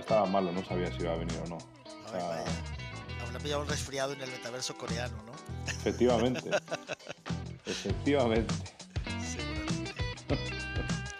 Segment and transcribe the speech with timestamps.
[0.00, 1.58] estaba, estaba malo, no sabía si iba a venir o no.
[2.12, 2.44] Ay, vaya.
[3.22, 5.32] Aún ha pillado un resfriado en el metaverso coreano, ¿no?
[5.66, 6.50] Efectivamente.
[7.66, 8.54] Efectivamente.
[9.24, 9.90] Seguramente.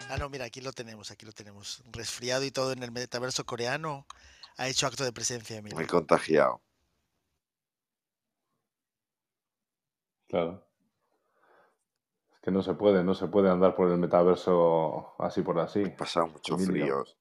[0.09, 1.81] Ah, no, mira, aquí lo tenemos, aquí lo tenemos.
[1.91, 4.05] Resfriado y todo en el metaverso coreano.
[4.57, 5.77] Ha hecho acto de presencia, Emilio.
[5.77, 6.61] Muy contagiado.
[10.27, 10.67] Claro.
[12.33, 15.81] Es que no se puede, no se puede andar por el metaverso así por así.
[15.81, 17.20] He pasado muchos fríos.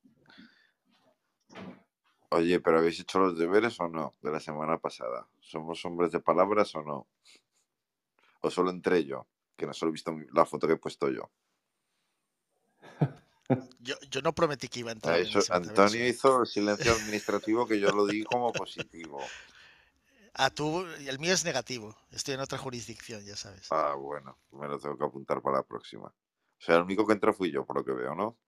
[2.32, 5.28] Oye, ¿pero habéis hecho los deberes o no de la semana pasada?
[5.40, 7.08] ¿Somos hombres de palabras o no?
[8.40, 9.26] ¿O solo entre yo?
[9.56, 11.30] Que no solo he visto la foto que he puesto yo.
[13.80, 15.20] Yo, yo no prometí que iba a entrar.
[15.20, 19.18] Ah, en Antonio hizo el silencio administrativo que yo lo di como positivo.
[20.34, 21.96] Ah, tú, el mío es negativo.
[22.12, 23.66] Estoy en otra jurisdicción, ya sabes.
[23.72, 26.06] Ah, bueno, me lo tengo que apuntar para la próxima.
[26.06, 28.38] O sea, el único que entró fui yo, por lo que veo, ¿no?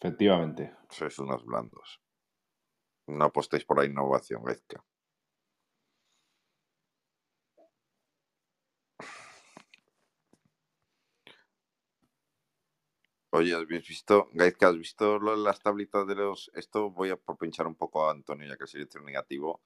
[0.00, 0.76] Efectivamente.
[0.90, 2.00] Sois unos blandos.
[3.08, 4.84] No apostéis por la innovación, Gaizka.
[13.30, 16.50] Oye, ¿has visto, Gaizka, has visto las tablitas de los...
[16.54, 19.62] Esto voy a por pinchar un poco a Antonio, ya que el silencio negativo.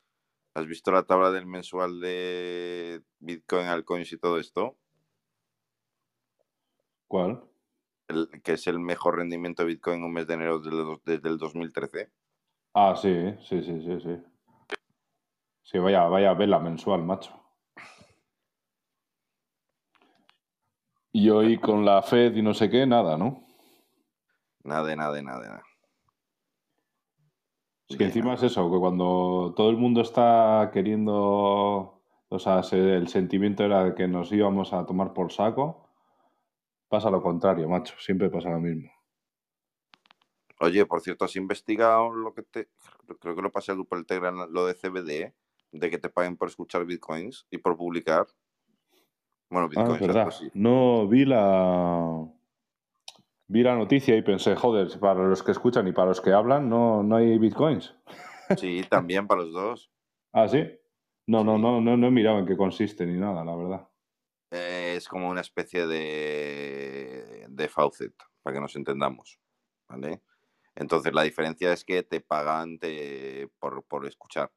[0.55, 4.79] ¿Has visto la tabla del mensual de Bitcoin, altcoins y todo esto?
[7.07, 7.52] ¿Cuál?
[8.13, 10.61] El, que es el mejor rendimiento de Bitcoin en un mes de enero
[11.05, 12.11] desde el 2013.
[12.75, 14.23] Ah, sí, sí, sí, sí, sí.
[15.63, 17.39] Sí, vaya, vaya vela mensual, macho.
[21.13, 23.45] Y hoy con la Fed y no sé qué, nada, ¿no?
[24.65, 25.63] Nada, nada, nada, nada.
[27.89, 32.95] Es que encima es eso, que cuando todo el mundo está queriendo, o sea, se-
[32.97, 35.82] el sentimiento era de que nos íbamos a tomar por saco,
[36.92, 38.91] pasa lo contrario, macho, siempre pasa lo mismo.
[40.61, 42.69] Oye, por cierto, ¿has investigado lo que te...
[43.19, 45.33] Creo que lo pasé al por el Telegram, lo de CBD,
[45.73, 48.27] de que te paguen por escuchar bitcoins y por publicar.
[49.48, 50.33] Bueno, Ah, bitcoins, es verdad.
[50.53, 52.29] No vi la
[53.48, 56.69] vi la noticia y pensé, joder, para los que escuchan y para los que hablan
[56.69, 57.95] no, no hay bitcoins.
[58.59, 59.91] Sí, también para los dos.
[60.35, 60.63] Ah, sí.
[61.27, 61.63] No, no, Sí.
[61.63, 63.89] no, no, no he mirado en qué consiste ni nada, la verdad.
[65.02, 69.40] Es como una especie de, de faucet, para que nos entendamos.
[69.89, 70.23] ¿Vale?
[70.77, 74.52] Entonces, la diferencia es que te pagan te- por, por escuchar.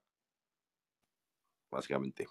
[1.72, 2.28] Básicamente.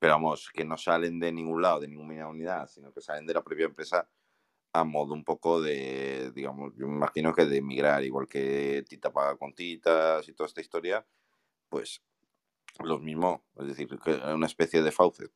[0.00, 3.34] Pero vamos, que no salen de ningún lado, de ninguna unidad, sino que salen de
[3.34, 4.08] la propia empresa
[4.74, 9.12] a modo un poco de, digamos, yo me imagino que de migrar, igual que Tita
[9.12, 11.06] paga con Titas y toda esta historia,
[11.68, 12.02] pues
[12.84, 13.88] lo mismo, es decir,
[14.34, 15.32] una especie de faucet.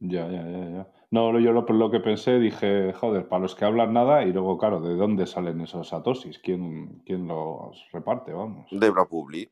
[0.00, 0.92] Ya, ya, ya, ya.
[1.10, 4.56] No, yo lo, lo que pensé, dije, joder, para los que hablan nada, y luego,
[4.58, 6.38] claro, ¿de dónde salen esos satoshis?
[6.38, 8.32] ¿Quién, quién los reparte?
[8.32, 8.70] Vamos.
[8.70, 9.50] Debra Publi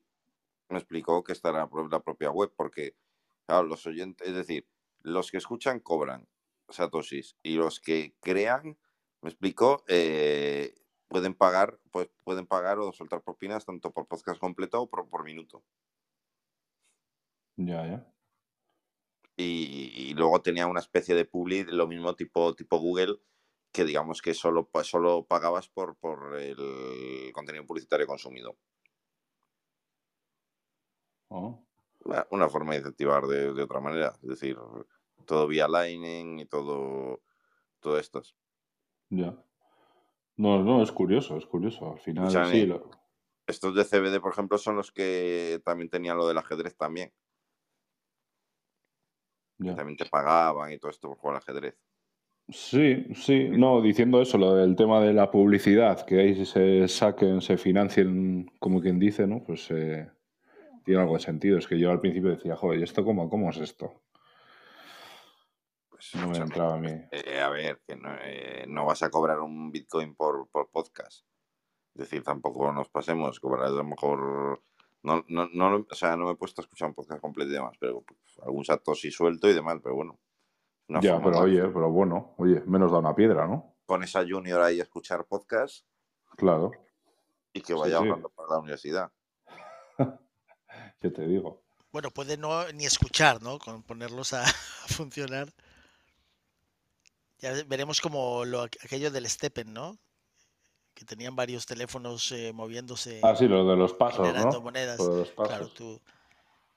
[0.70, 2.96] me explicó que está en la pro- la propia web, porque,
[3.46, 4.68] claro, los oyentes, es decir,
[5.02, 6.28] los que escuchan cobran
[6.68, 8.78] satoshis y los que crean,
[9.22, 10.74] me explicó, eh,
[11.08, 15.24] pueden pagar, pues pueden pagar o soltar propinas tanto por podcast completo o por, por
[15.24, 15.64] minuto.
[17.56, 18.12] Ya, ya.
[19.40, 23.20] Y, y luego tenía una especie de publi, lo mismo tipo, tipo Google,
[23.72, 28.58] que digamos que solo, solo pagabas por, por el contenido publicitario consumido.
[31.28, 31.62] Oh,
[32.04, 34.56] Una- Una forma de incentivar de, de otra manera, es decir,
[35.24, 37.22] todo vía Lightning y todo,
[37.80, 38.22] todo esto.
[39.10, 39.36] ya.
[40.36, 41.92] No, no, es curioso, es curioso.
[41.92, 42.90] Al final, sí, lo-
[43.46, 47.12] Estos de CBD, por ejemplo, son los que también tenían lo del ajedrez también.
[49.58, 49.74] Que.
[49.74, 51.76] También te pagaban y todo esto por jugar al ajedrez.
[52.50, 57.42] Sí, sí, no, diciendo eso, lo del tema de la publicidad, que ahí se saquen,
[57.42, 59.44] se financien, como quien dice, ¿no?
[59.44, 60.10] Pues eh,
[60.82, 61.58] tiene algo de sentido.
[61.58, 64.00] Es que yo al principio decía, joder, ¿y esto cómo, cómo es esto?
[65.90, 66.88] Pues, No me entraba a mí.
[67.10, 71.26] eh, a ver, que no, eh, no vas a cobrar un Bitcoin por, por podcast.
[71.94, 74.62] Es decir, tampoco nos pasemos, cobrarás a lo mejor...
[75.02, 77.54] No, no, no, o sea, no me he puesto a escuchar un podcast completo y
[77.54, 80.18] demás, pero pues, algún satoshi suelto y demás, pero bueno.
[80.88, 83.74] una Ya, pero oye, pero bueno, oye, menos da una piedra, ¿no?
[83.86, 85.86] Pones a Junior ahí a escuchar podcast
[86.36, 86.72] Claro,
[87.52, 88.04] y que Sí, vaya sí.
[88.04, 89.12] ahorrando para la universidad.
[91.00, 91.62] ¿qué te digo?
[91.92, 93.58] Bueno, puede no ni escuchar, ¿no?
[93.58, 94.46] Con ponerlos a, a
[94.88, 95.48] funcionar.
[97.38, 99.96] Ya ve- veremos como lo, aquello del Steppen, ¿no?
[100.98, 104.62] Que tenían varios teléfonos eh, moviéndose, Ah, sí, lo de los pasos, generando ¿no?
[104.62, 104.98] monedas.
[104.98, 105.74] Lo de los Claro, pasos.
[105.74, 106.00] tú,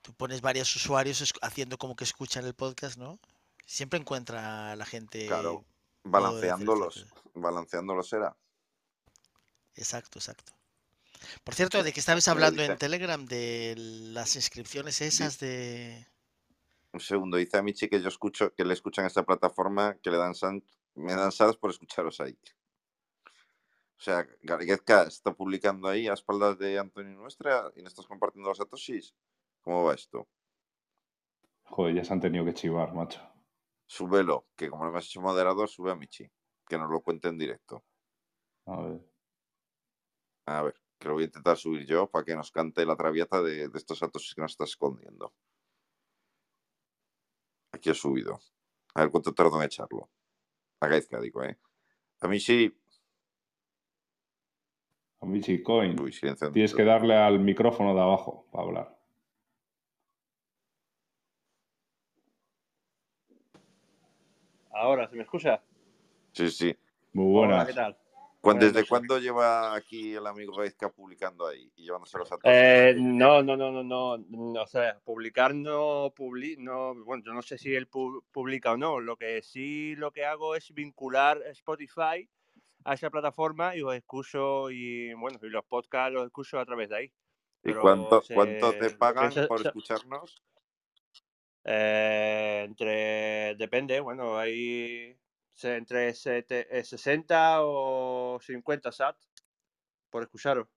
[0.03, 3.17] tú pones varios usuarios haciendo como que escuchan el podcast, ¿no?
[3.65, 5.65] Siempre encuentra a la gente Claro,
[6.03, 7.23] modo de hacer balanceando los, efectos.
[7.33, 8.37] balanceándolo será.
[9.73, 10.53] Exacto, exacto.
[11.43, 13.25] Por cierto, ¿de qué estabais Mira, hablando en Telegram?
[13.25, 16.05] De las inscripciones esas de...
[16.93, 20.11] Un segundo, dice a Michi que yo escucho, que le escuchan a esta plataforma, que
[20.11, 20.63] le dan san-
[20.93, 22.37] me dan sadas por escucharos ahí.
[24.01, 28.49] O sea, Garguezka está publicando ahí a espaldas de Antonio Nuestra y no estás compartiendo
[28.49, 29.13] los satoshis.
[29.61, 30.27] ¿Cómo va esto?
[31.65, 33.21] Joder, ya se han tenido que chivar, macho.
[33.85, 36.27] Súbelo, que como no me has hecho moderador, sube a Michi,
[36.67, 37.83] que nos lo cuente en directo.
[38.65, 39.07] A ver.
[40.47, 43.43] A ver, que lo voy a intentar subir yo para que nos cante la traviata
[43.43, 45.31] de, de estos satoshis que nos está escondiendo.
[47.71, 48.39] Aquí he subido.
[48.95, 50.09] A ver cuánto tardo en echarlo.
[50.79, 51.59] A Gaizka, digo, ¿eh?
[52.21, 52.65] A Michi...
[52.65, 52.80] A
[55.21, 55.99] Michi Coin.
[55.99, 56.51] Uy, silencio.
[56.51, 58.97] Tienes que darle al micrófono de abajo para hablar.
[64.71, 65.61] Ahora, ¿se me escucha?
[66.31, 66.75] Sí, sí.
[67.13, 67.67] Muy Hola, buenas.
[67.67, 67.97] ¿qué tal?
[68.39, 72.51] ¿Cuán- Buenas ¿Desde cuándo lleva aquí el amigo Gaizka publicando ahí y llevándose los satoshis?
[72.57, 77.33] Eh, no, no, no, no, no, no, o sea, publicar no publi, no, bueno, yo
[77.33, 80.73] no sé si él pu- publica o no, lo que sí lo que hago es
[80.73, 82.27] vincular Spotify
[82.83, 86.89] a esa plataforma y os escucho y bueno, y los podcasts los escucho a través
[86.89, 87.13] de ahí.
[87.63, 90.43] ¿Y cuánto, se- cuánto te pagan por escucharnos?
[91.63, 95.15] Eh, entre, depende, bueno, hay
[95.63, 99.15] entre sete- eh, 60 o 50 SAT
[100.09, 100.67] por escucharos.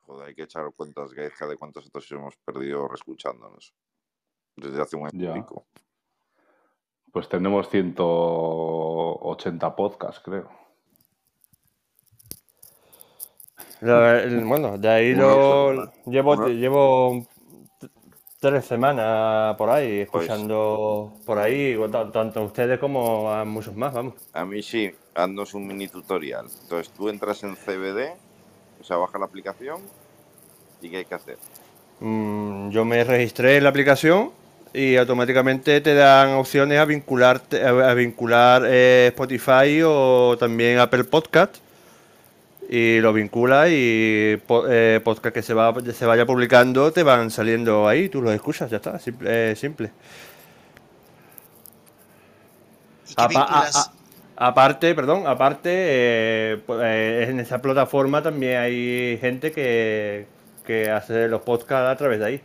[0.00, 3.74] Joder, hay que echar cuentas, Gaizka, de cuántos satoshis hemos perdido reescuchándonos.
[4.56, 5.34] Desde hace un año y Ya.
[5.34, 5.66] pico.
[7.10, 10.50] Pues tenemos 180 podcasts, creo.
[13.56, 17.26] La- el- bueno, de ahí lo llevo, llevo
[18.40, 21.76] tres semanas por ahí, Pues- escuchando por ahí,
[22.12, 24.14] tanto a ustedes como a muchos más, vamos.
[24.32, 26.46] A mí sí, haznos un mini tutorial.
[26.62, 28.12] Entonces tú entras en CBD,
[28.80, 29.80] o sea, baja la aplicación
[30.80, 31.36] y ¿qué hay que hacer?
[32.00, 34.30] Mm, yo me registré en la aplicación
[34.72, 41.04] y automáticamente te dan opciones a vincular, a, a vincular eh, Spotify o también Apple
[41.04, 41.56] Podcast.
[42.70, 44.38] Y lo vincula y
[44.68, 48.70] eh, podcast que se, va, se vaya publicando te van saliendo ahí, tú los escuchas,
[48.70, 49.52] ya está, simple.
[49.52, 49.90] eh, simple.
[53.08, 53.90] ¿Y qué Apa- a- vinculas?
[54.36, 60.26] a- aparte, perdón, aparte, eh, eh, en esa plataforma también hay gente que,
[60.66, 62.40] que hace los podcasts a través de ahí.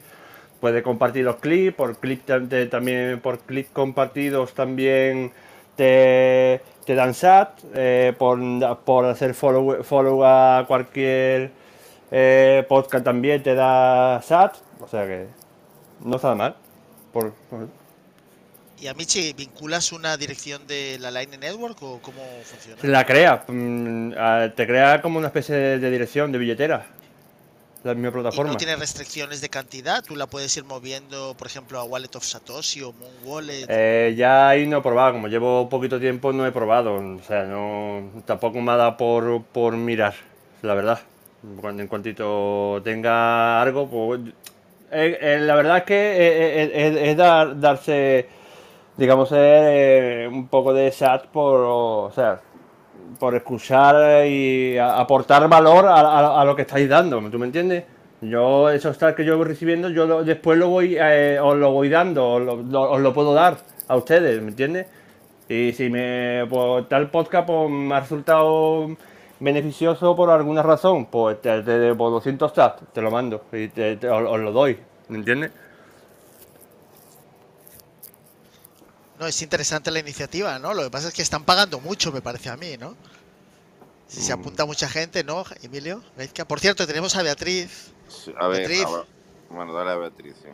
[0.62, 2.26] Puede compartir los clips, por clip
[2.70, 5.34] también por clips compartidos también
[5.76, 8.40] te, te dan SAT, eh, por,
[8.84, 11.52] por hacer follow, follow a cualquier
[12.12, 15.28] eh, podcast también te da SAT, o sea que
[16.04, 16.56] no está mal.
[17.12, 17.68] Por, por-
[18.80, 22.78] ¿Y a Michi vinculas una dirección de la Line Network o cómo funciona?
[22.84, 26.86] La crea, mm, ah, te crea como una especie de, de dirección, de billetera.
[27.84, 28.52] La misma ¿Y plataforma.
[28.54, 30.04] no tiene restricciones de cantidad?
[30.04, 33.66] ¿Tú la puedes ir moviendo, por ejemplo, a Wallet of Satoshi o Moon Wallet?
[33.68, 37.44] Eh, ya ahí no he probado, como llevo poquito tiempo no he probado, o sea,
[37.44, 40.14] no, tampoco me ha dado por, por mirar,
[40.62, 41.00] la verdad.
[41.60, 44.22] Cuando en cuantito tenga algo, pues...
[44.92, 48.30] eh, eh, la verdad es que eh, eh, eh, es dar- darse,
[48.96, 52.40] digamos, un poco de SAT por, o sea,
[53.20, 57.84] por escuchar y aportar valor a, a- a lo que estáis dando, ¿tú me entiendes?
[58.22, 61.72] Yo, esos stats que yo voy recibiendo, yo lo- después lo voy, eh, os lo
[61.72, 64.88] voy dando, os lo, puedo dar a ustedes, ¿me entiendes?
[65.50, 68.96] Y si me, pues, tal podcast pues, me ha resultado
[69.40, 73.98] beneficioso por alguna razón, pues te, te debo 200 stats, te lo mando y te,
[73.98, 74.78] te- os, os lo doy,
[75.10, 75.52] ¿me entiendes?
[79.24, 80.74] No, es interesante la iniciativa, ¿no?
[80.74, 82.94] Lo que pasa es que están pagando mucho, me parece a mí, ¿no?
[84.06, 84.40] Si se Mm.
[84.42, 86.04] apunta mucha gente, ¿no, Emilio?
[86.18, 86.44] Gaizka?
[86.44, 87.94] Por cierto, tenemos a Beatriz.
[88.10, 88.86] Sí, A ver, Beatriz.
[88.86, 89.06] ahora-
[89.50, 90.50] bueno, dale a Beatriz, sí.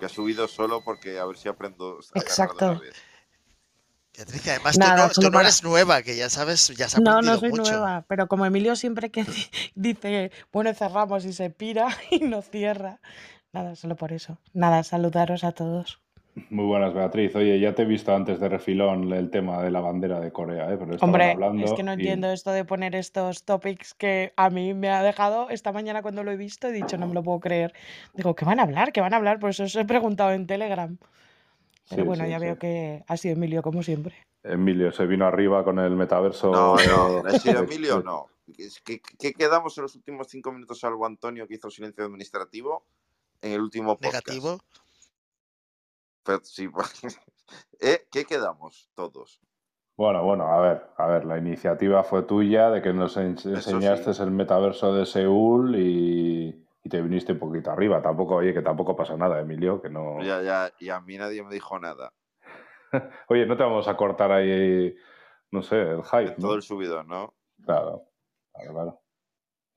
[0.00, 2.80] Que ha subido solo porque a ver si aprendo Exacto.
[4.16, 7.20] Beatriz, además Nada, tú, no, tú no eres nueva, que ya sabes, ya has No,
[7.20, 7.64] no soy mucho.
[7.64, 12.40] nueva, pero como Emilio siempre que di- dice, bueno, cerramos y se pira y no
[12.40, 13.02] cierra.
[13.52, 14.38] Nada, solo por eso.
[14.52, 16.00] Nada, saludaros a todos.
[16.50, 17.34] Muy buenas, Beatriz.
[17.34, 20.72] Oye, ya te he visto antes de refilón el tema de la bandera de Corea,
[20.72, 20.76] ¿eh?
[20.78, 24.48] Pero Hombre, hablando es que no y- entiendo esto de poner estos topics que a
[24.50, 27.22] mí me ha dejado esta mañana cuando lo he visto, he dicho, no me lo
[27.24, 27.72] puedo creer.
[28.14, 28.92] Digo, ¿qué van a hablar?
[28.92, 29.40] ¿Qué van a hablar?
[29.40, 30.96] Por eso os he preguntado en Telegram.
[31.90, 32.44] Pero Sí, bueno, sí, ya sí.
[32.44, 34.14] veo que ha sido Emilio, como siempre.
[34.44, 36.52] Emilio se vino arriba con el metaverso.
[36.52, 38.00] No, no, ¿ha sido Emilio?
[38.02, 38.26] No.
[38.56, 42.84] Es que- ¿Qué quedamos en los últimos cinco minutos, salvo Antonio, que hizo silencio administrativo
[43.42, 44.26] en el último podcast?
[44.26, 44.58] Negativo.
[46.24, 46.68] Pero sí,
[47.80, 48.06] ¿Eh?
[48.10, 49.40] ¿Qué quedamos todos?
[49.96, 54.30] Bueno, bueno, a ver, a ver, la iniciativa fue tuya de que nos enseñaste el
[54.30, 58.00] metaverso de Seúl y, te viniste un poquito arriba.
[58.00, 60.22] Tampoco, oye, que tampoco pasa nada, Emilio, que no.
[60.22, 62.14] Ya, ya, y a mí nadie me dijo nada.
[63.28, 64.94] oye, no te vamos a cortar ahí,
[65.50, 66.40] no sé, el hype.
[66.40, 67.34] Todo el subido, ¿no?
[67.64, 68.04] Claro,
[68.52, 69.00] claro, claro.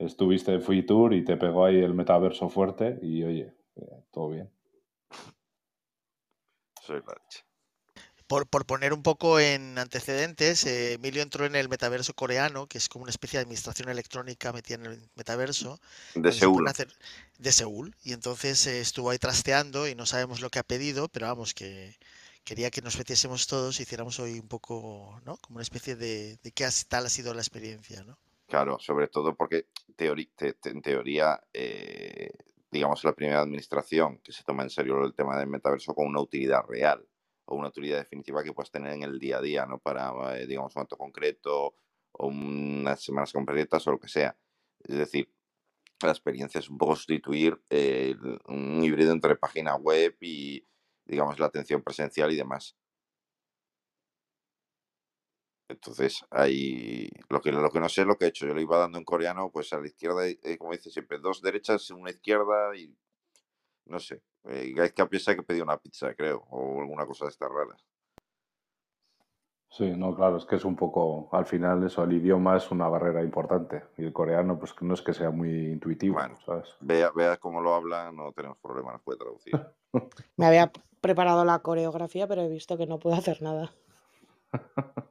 [0.01, 4.29] Estuviste en Free Tour y te pegó ahí el metaverso fuerte y oye, eh, todo
[4.29, 4.51] bien.
[6.81, 7.45] Soy la leche.
[8.25, 12.87] Por, poner un poco en antecedentes, eh, Emilio entró en el metaverso coreano, que es
[12.87, 15.81] como una especie de administración electrónica metida en el metaverso.
[16.15, 16.65] De Seúl.
[17.37, 17.93] de Seúl.
[18.03, 21.53] Y entonces eh, estuvo ahí trasteando y no sabemos lo que ha pedido, pero vamos,
[21.53, 21.97] que
[22.45, 25.35] quería que nos metiésemos todos y hiciéramos hoy un poco, ¿no?
[25.37, 28.17] Como una especie de, de qué tal ha sido la experiencia, ¿no?
[28.51, 29.67] Claro, sobre todo porque
[29.97, 32.29] en teoría, eh,
[32.69, 36.19] digamos, la primera administración que se toma en serio el tema del metaverso con una
[36.19, 37.07] utilidad real
[37.45, 39.79] o una utilidad definitiva que puedas tener en el día a día, ¿no?
[39.79, 41.75] Para, eh, digamos, un acto concreto
[42.11, 44.37] o unas semanas completas o lo que sea.
[44.83, 45.33] Es decir,
[46.01, 47.57] la experiencia es un poco sustituir
[48.49, 50.67] un híbrido entre página web y,
[51.05, 52.75] digamos, la atención presencial y demás.
[55.71, 58.45] Entonces, ahí lo que, lo que no sé es lo que he hecho.
[58.45, 61.41] Yo lo iba dando en coreano, pues a la izquierda, eh, como dice siempre, dos
[61.41, 62.95] derechas, una izquierda y
[63.85, 64.21] no sé.
[64.45, 67.83] Eh, que piensa que pedí una pizza, creo, o alguna cosa de estas raras.
[69.69, 72.89] Sí, no, claro, es que es un poco, al final eso, el idioma es una
[72.89, 76.67] barrera importante y el coreano pues no es que sea muy intuitivo, bueno, ¿sabes?
[76.81, 79.53] Vea, vea cómo lo habla, no tenemos problema, nos puede traducir.
[80.35, 83.71] Me había preparado la coreografía, pero he visto que no puedo hacer nada.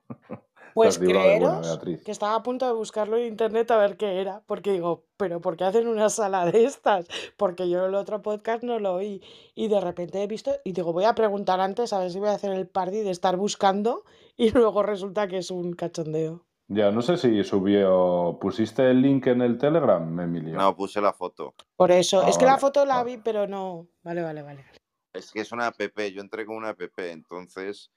[0.74, 4.72] Pues creeros que estaba a punto de buscarlo en internet a ver qué era, porque
[4.72, 7.06] digo, pero ¿por qué hacen una sala de estas?
[7.36, 9.22] Porque yo el otro podcast no lo oí
[9.54, 12.28] y de repente he visto y digo, voy a preguntar antes a ver si voy
[12.28, 14.04] a hacer el party de estar buscando
[14.36, 16.46] y luego resulta que es un cachondeo.
[16.72, 20.54] Ya, no sé si subió, pusiste el link en el Telegram, Emilio.
[20.54, 21.54] No, puse la foto.
[21.74, 23.88] Por eso, es ah, que la foto la vi, pero no.
[24.04, 24.64] Vale, vale, vale.
[25.12, 27.90] Es que es una app, yo entré con una app, entonces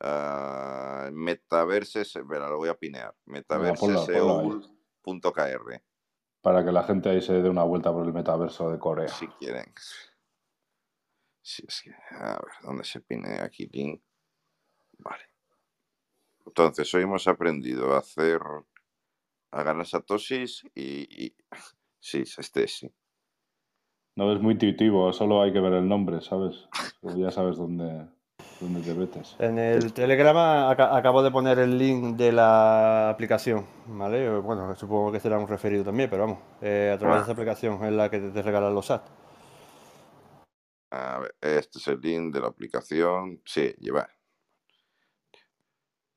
[0.00, 3.12] Uh, metaverse, espera, lo voy a pinear.
[3.26, 5.82] Metaverseseoul.kr.
[6.40, 9.08] Para que la gente ahí se dé una vuelta por el metaverso de Corea.
[9.08, 9.74] Si quieren.
[11.42, 14.00] Si es que, a ver, ¿dónde se pine aquí link?
[14.98, 15.24] Vale.
[16.46, 18.40] Entonces, hoy hemos aprendido a hacer,
[19.50, 21.36] a ganar satoshis y, y
[22.00, 22.94] sí, este sí.
[24.16, 26.68] No es muy intuitivo, solo hay que ver el nombre, ¿sabes?
[27.16, 28.08] ya sabes dónde.
[28.60, 34.36] En el Telegram acabo de poner el link de la aplicación, ¿vale?
[34.38, 37.84] Bueno, supongo que será un referido también, pero vamos, eh, a través de esa aplicación
[37.84, 39.06] es la que te, regalan los SAT.
[40.90, 43.40] A ver, este es el link de la aplicación.
[43.44, 44.08] Sí, lleva.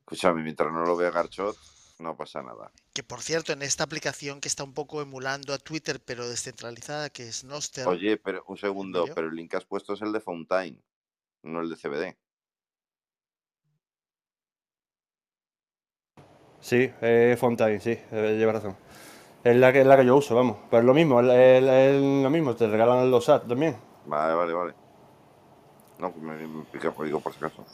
[0.00, 1.56] Escúchame, mientras no lo vea Garchot,
[2.00, 2.72] no pasa nada.
[2.92, 7.08] Que por cierto, en esta aplicación que está un poco emulando a Twitter, pero descentralizada,
[7.10, 7.86] que es Noster.
[7.86, 10.82] Oye, pero un segundo, pero el link que has puesto es el de Fountain,
[11.44, 12.21] no el de CBD.
[16.62, 18.76] Sí, es Fontaine, sí, eh, lleva razón.
[19.44, 20.58] Es la que, es la que yo uso, vamos.
[20.70, 23.76] Pero es lo mismo, es, lo mismo, te regalan los SAT también.
[24.06, 24.74] Vale, vale, vale.
[25.98, 27.64] No, pues me, me pica por digo por si acaso.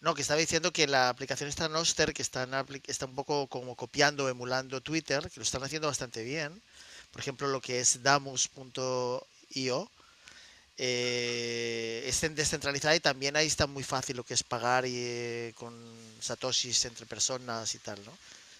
[0.00, 2.46] No, que estaba diciendo que la aplicación está Noster, que está,
[2.86, 6.62] está un poco como copiando, emulando Twitter, que lo están haciendo bastante bien.
[7.10, 9.90] Por ejemplo, lo que es damus.io,
[10.80, 15.52] eh, es descentralizada y también ahí está muy fácil lo que es pagar y, eh,
[15.56, 15.74] con
[16.20, 18.12] satoshis entre personas y tal, ¿no?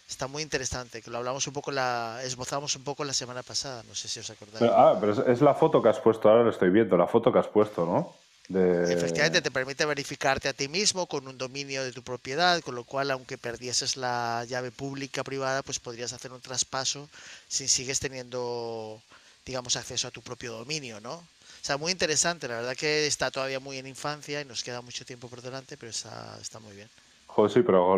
[0.09, 3.85] Está muy interesante, que lo hablamos un poco, la esbozamos un poco la semana pasada,
[3.87, 4.59] no sé si os acordáis.
[4.59, 7.31] Pero, ah, pero es, la foto que has puesto, ahora lo estoy viendo, la foto
[7.31, 8.17] que has puesto, ¿no?
[8.51, 12.85] Efectivamente, te permite verificarte a ti mismo con un dominio de tu propiedad, con lo
[12.85, 17.11] cual, aunque perdieses la llave pública privada, pues podrías hacer un traspaso
[17.47, 19.03] si sigues teniendo,
[19.45, 21.23] digamos, acceso a tu propio dominio, ¿no?
[21.61, 24.81] O sea, muy interesante, la verdad que está todavía muy en infancia y nos queda
[24.81, 26.89] mucho tiempo por delante, pero está, está muy bien.
[27.27, 27.97] Joder, sí, pero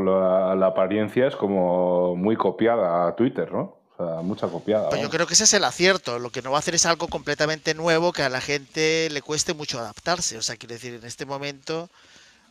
[0.55, 3.77] la, apariencia es como muy copiada a Twitter, ¿no?
[3.97, 4.89] O sea, mucha copiada.
[4.89, 6.19] Pues yo creo que ese es el acierto.
[6.19, 9.23] Lo que no va a hacer es algo completamente nuevo que a la gente le
[9.23, 10.37] cueste mucho adaptarse.
[10.37, 11.89] O sea, quiero decir, en este momento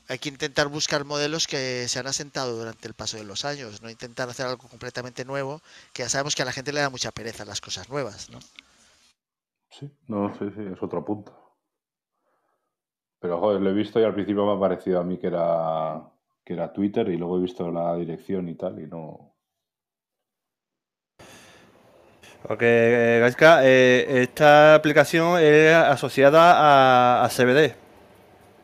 [0.09, 3.83] hay que intentar buscar modelos que se han asentado durante el paso de los años,
[3.83, 5.61] no intentar hacer algo completamente nuevo,
[5.93, 8.39] que ya sabemos que a la gente le da mucha pereza las cosas nuevas, ¿no?
[9.79, 11.31] Sí, no, sí, sí, es otro punto.
[13.19, 16.11] Pero joder, lo he visto y al principio me ha parecido a mí que era
[16.43, 19.35] que era Twitter y luego he visto la dirección y tal y no.
[22.43, 27.75] Ok, Gaiska, eh, esta aplicación es asociada a, CBD.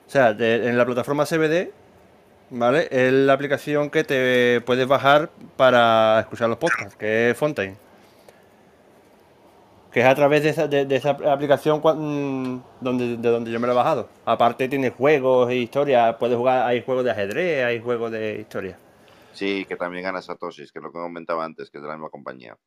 [0.08, 1.72] O sea, en la plataforma CBD,
[2.50, 2.88] ¿vale?
[2.90, 7.85] Es la aplicación que te puedes bajar para escuchar los podcasts, que es Fontaine.
[9.96, 13.68] Que es a través de esa, de, esa aplicación mm, donde, de donde yo me
[13.68, 14.10] lo he bajado.
[14.26, 18.78] Aparte tiene juegos e historias, puedes jugar, hay juegos de ajedrez, hay juegos de historia.
[19.32, 21.96] Sí, que también gana Satoshi, que es lo que comentaba antes, que es de la
[21.96, 22.58] misma compañía.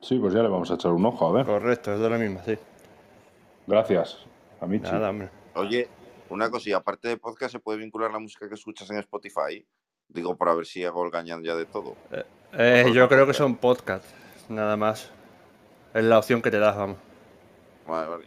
[0.00, 1.44] Sí, pues ya le vamos a echar un ojo, a ver.
[1.44, 2.56] Correcto, es de la misma, sí.
[3.66, 4.24] Gracias,
[4.62, 4.90] Amici.
[4.90, 5.28] Nada, hombre.
[5.54, 5.86] Oye,
[6.30, 9.66] una cosilla, aparte de podcast, ¿se puede vincular la música que escuchas en Spotify?
[10.08, 11.94] Digo, para ver si hago el gañán ya de todo.
[12.10, 14.14] Eh, eh, yo creo que son podcasts,
[14.48, 15.12] nada más.
[15.96, 16.98] Es la opción que te das, vamos.
[17.86, 18.24] Vale, vale.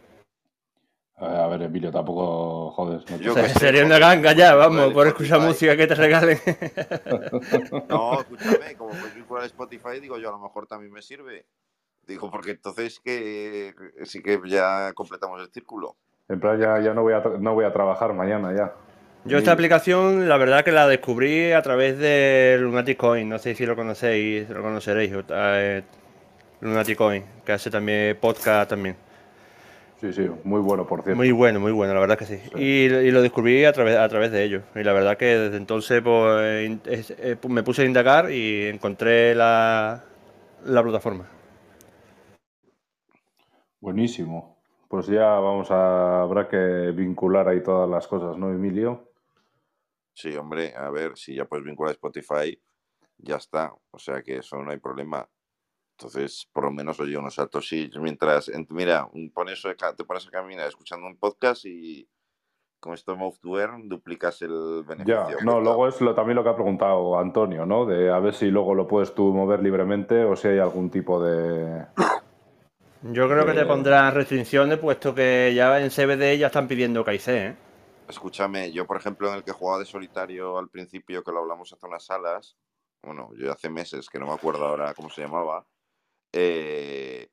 [1.18, 3.04] A ver, Emilio, tampoco jodes.
[3.08, 6.40] No Sería una ganga ya, vamos, por escuchar música que te regalen.
[7.88, 11.46] no, escúchame, como puedes vincular Spotify, digo yo, a lo mejor también me sirve.
[12.08, 13.72] Digo, porque entonces que
[14.02, 15.94] sí que ya completamos el círculo.
[16.28, 18.74] En plan, ya, ya no, voy a no voy a trabajar mañana ya.
[19.26, 23.28] Yo esta aplicación, la verdad que la descubrí a través de Lunatic Coin.
[23.28, 25.12] No sé si lo conocéis, lo conoceréis.
[26.60, 28.96] Eh, Lunatic Coin, que hace también podcast también.
[30.00, 31.16] Sí, sí, muy bueno, por cierto.
[31.16, 32.40] Muy bueno, muy bueno, la verdad que sí.
[32.56, 34.62] Y, lo descubrí a través, a través de ellos.
[34.74, 40.02] Y la verdad que desde entonces pues, eh, me puse a indagar y encontré la,
[40.64, 41.26] la plataforma.
[43.78, 44.56] Buenísimo.
[44.88, 46.22] Pues ya vamos a.
[46.22, 49.12] Habrá que vincular ahí todas las cosas, ¿no, Emilio?
[50.14, 52.60] Sí, hombre, a ver, si ya puedes vincular Spotify,
[53.18, 53.72] ya está.
[53.90, 55.28] O sea que eso no hay problema.
[56.00, 61.06] Entonces, por lo menos, oye, unos sí mientras, mira, pones, te pones a caminar escuchando
[61.06, 62.08] un podcast y
[62.80, 65.28] con esto Move to Earn duplicas el beneficio.
[65.28, 67.84] Ya, no, luego es lo, también lo que ha preguntado Antonio, ¿no?
[67.84, 71.22] De a ver si luego lo puedes tú mover libremente o si hay algún tipo
[71.22, 71.84] de...
[73.02, 77.28] Yo creo que te pondrán restricciones puesto que ya en CBD ya están pidiendo KIC,
[77.28, 77.56] ¿eh?
[78.08, 81.70] Escúchame, yo por ejemplo en el que jugaba de solitario al principio, que lo hablamos
[81.74, 82.56] hace unas salas,
[83.02, 85.66] bueno, yo hace meses que no me acuerdo ahora cómo se llamaba,
[86.32, 87.30] eh,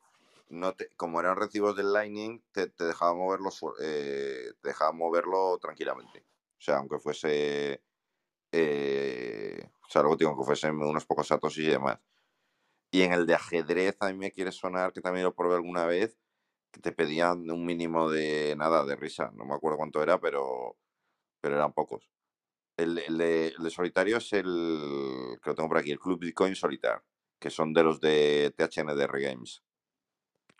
[0.49, 3.49] no te, como eran recibos del Lightning, te, dejaba moverlo,
[3.81, 6.25] eh, te dejaba moverlo tranquilamente.
[6.57, 7.83] O sea, aunque fuese.
[8.51, 11.99] Eh, o sea, luego digo, que fuese unos pocos atos y demás.
[12.91, 15.85] Y en el de ajedrez, a mí me quiere sonar, que también lo probé alguna
[15.85, 16.17] vez,
[16.71, 19.31] que te pedían un mínimo de nada, de risa.
[19.35, 20.77] No me acuerdo cuánto era, pero,
[21.41, 22.09] pero eran pocos.
[22.77, 26.55] El, de, el de solitario es el que lo tengo por aquí, el Club Bitcoin
[26.55, 27.01] Solitaire
[27.39, 29.63] que son de los de THNDR Games,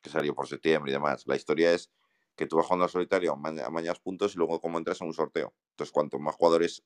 [0.01, 1.25] que salió por septiembre y demás.
[1.25, 1.91] La historia es
[2.35, 5.53] que tú vas jugando al solitario, amañas puntos y luego como entras en un sorteo.
[5.71, 6.83] Entonces, cuanto más jugadores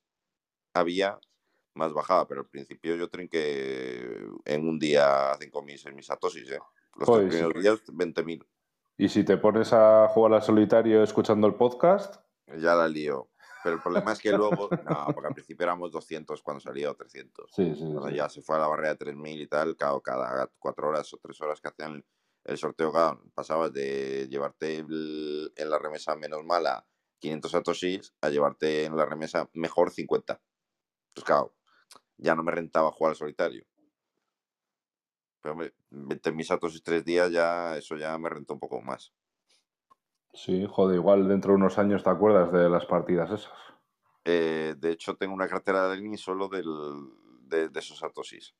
[0.72, 1.18] había,
[1.74, 2.26] más bajaba.
[2.26, 6.58] Pero al principio yo trinqué en un día 5.000, 6.000 satosis, ¿eh?
[6.96, 8.46] Los primeros días, 20.000.
[8.98, 12.22] ¿Y si te pones a jugar al solitario escuchando el podcast?
[12.58, 13.31] Ya la lío.
[13.62, 17.50] Pero el problema es que luego, no, porque al principio éramos 200 cuando salió 300.
[17.54, 20.50] Sí, sí, cuando ya se fue a la barrera de 3000 y tal, cada, cada
[20.58, 22.04] cuatro horas o tres horas que hacían
[22.44, 22.92] el sorteo,
[23.34, 26.84] pasabas de llevarte en la remesa menos mala
[27.20, 30.42] 500 satoshis a llevarte en la remesa mejor 50.
[31.14, 31.54] Pues claro,
[32.16, 33.64] ya no me rentaba jugar al solitario.
[35.40, 35.56] Pero
[35.90, 39.12] 20.000 satoshis tres días ya, eso ya me rentó un poco más.
[40.34, 43.52] Sí, joder, igual dentro de unos años te acuerdas de las partidas esas.
[44.24, 46.64] Eh, de hecho, tengo una cartera de Lightning solo del,
[47.48, 48.54] de, esos atosis.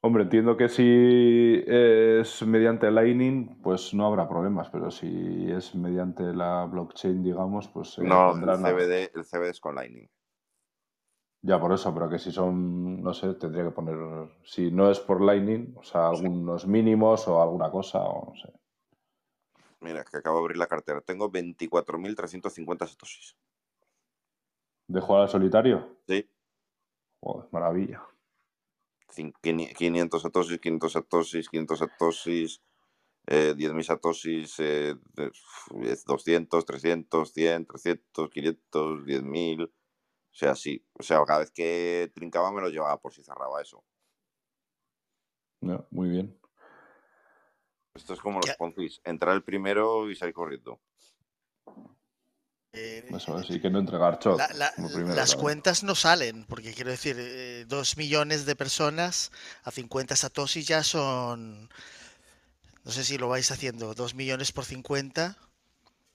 [0.00, 6.22] Hombre, entiendo que si es mediante Lightning, pues no habrá problemas, pero si es mediante
[6.22, 7.98] la blockchain, digamos, pues...
[7.98, 10.08] no, el CBD, el CBD es con Lightning.
[11.42, 13.96] Ya, por eso, pero que si son, no sé, tendría que poner,
[14.44, 18.57] si no es por Lightning, o sea, algunos mínimos o alguna cosa, o no sé.
[19.80, 21.00] Mira, que acabo de abrir la cartera.
[21.00, 23.36] Tengo 24.350 satoshis.
[24.88, 25.98] ¿De jugar al solitario?
[26.06, 26.28] Sí.
[27.20, 28.02] Joder, maravilla.
[29.08, 32.62] 500 satoshis, 500 satoshis, 500 satoshis,
[33.26, 34.94] eh, 10.000 satoshis, eh,
[36.06, 39.64] 200, 300, 100, 300, 500, 10.000.
[39.64, 39.70] O
[40.32, 40.84] sea, sí.
[40.94, 43.84] O sea, cada vez que trincaba me lo llevaba por si cerraba eso.
[45.60, 46.38] No, muy bien.
[47.98, 50.78] Esto es como los Poncis, entrar el primero y salir corriendo.
[52.72, 54.40] Eh, Eso sí que no entregar shot.
[55.16, 59.32] las cuentas no salen, porque quiero decir, eh, dos millones de personas
[59.64, 61.68] a 50 satosis ya son.
[62.84, 65.36] No sé si lo vais haciendo, dos millones por 50.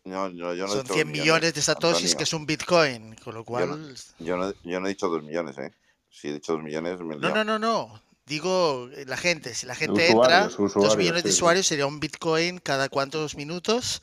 [0.05, 3.95] No, yo no son 100 millones, de satosis, que es un bitcoin, con lo cual.
[4.19, 5.73] Yo no, yo no, he dicho dos millones, ¿eh?
[6.09, 8.01] Si he dicho dos millones, No, no, no, no.
[8.25, 12.59] Digo, eh, la gente, si la gente entra, dos millones de usuarios sería un Bitcoin
[12.59, 14.01] cada cuántos minutos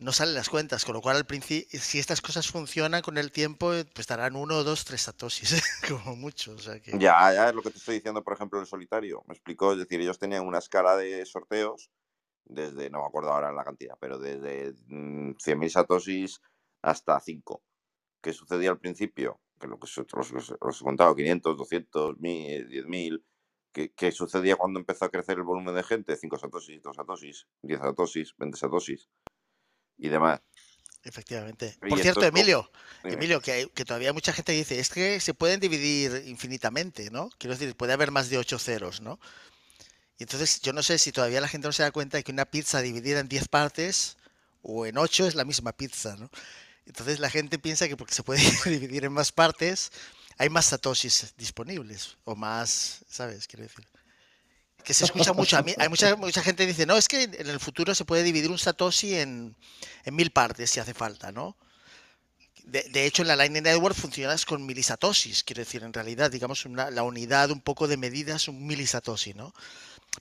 [0.00, 3.30] no salen las cuentas, con lo cual al principio, si estas cosas funcionan con el
[3.30, 6.56] tiempo, eh, pues darán uno, dos, tres satoshis, como mucho.
[6.98, 9.22] Ya, ya es lo que te estoy diciendo, por ejemplo, el solitario.
[9.26, 11.90] Me explicó, es decir, ellos tenían una escala de sorteos
[12.44, 16.40] desde, no me acuerdo ahora la cantidad, pero desde 100.000 mm, satoshis
[16.82, 17.62] hasta 5.
[18.22, 19.40] ¿Qué sucedía al principio?
[19.58, 23.22] Que lo que os, he contado, 500, 200, 1000, 10.000.
[23.72, 26.16] ¿Qué, ¿Qué sucedía cuando empezó a crecer el volumen de gente?
[26.16, 29.08] 5 satoshis, 2 satoshis, 10 satoshis, 20 satoshis
[29.98, 30.40] y demás.
[31.02, 31.76] Efectivamente.
[31.88, 32.70] Por cierto, Emilio,
[33.04, 37.30] Emilio, que, que, todavía mucha gente dice, es que se pueden dividir infinitamente, ¿no?
[37.38, 39.18] Quiero decir, puede haber más de ocho ceros, ¿no?
[40.18, 42.32] Y entonces yo no sé si todavía la gente no se da cuenta de que
[42.32, 44.18] una pizza dividida en 10 partes
[44.60, 46.30] o en 8 es la misma pizza, ¿no?
[46.84, 49.92] Entonces la gente piensa que porque se puede dividir en más partes,
[50.40, 53.46] hay más satoshis disponibles o más, ¿sabes?
[53.46, 53.86] Quiero decir
[54.82, 55.58] que se escucha mucho.
[55.58, 58.06] A mí, hay mucha, mucha gente que dice, no, es que en el futuro se
[58.06, 59.54] puede dividir un Satoshi en,
[60.02, 61.58] en mil partes si hace falta, ¿no?
[62.64, 67.02] De, hecho, en la Lightning Network funcionas con milisatoshis, quiero decir, en realidad, digamos, la
[67.02, 69.52] unidad un poco de medida es un milisatoshi, ¿no?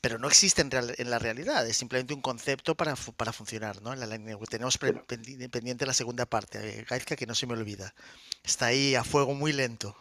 [0.02, 3.82] Pero no existe en, real, en la realidad, es simplemente un concepto para, para funcionar,
[3.82, 3.94] ¿no?
[3.94, 4.52] En la Lightning Network.
[4.52, 7.94] Tenemos pendiente la segunda parte, eh, Gaizka, que no se me olvida.
[8.44, 9.96] Está ahí a fuego muy lento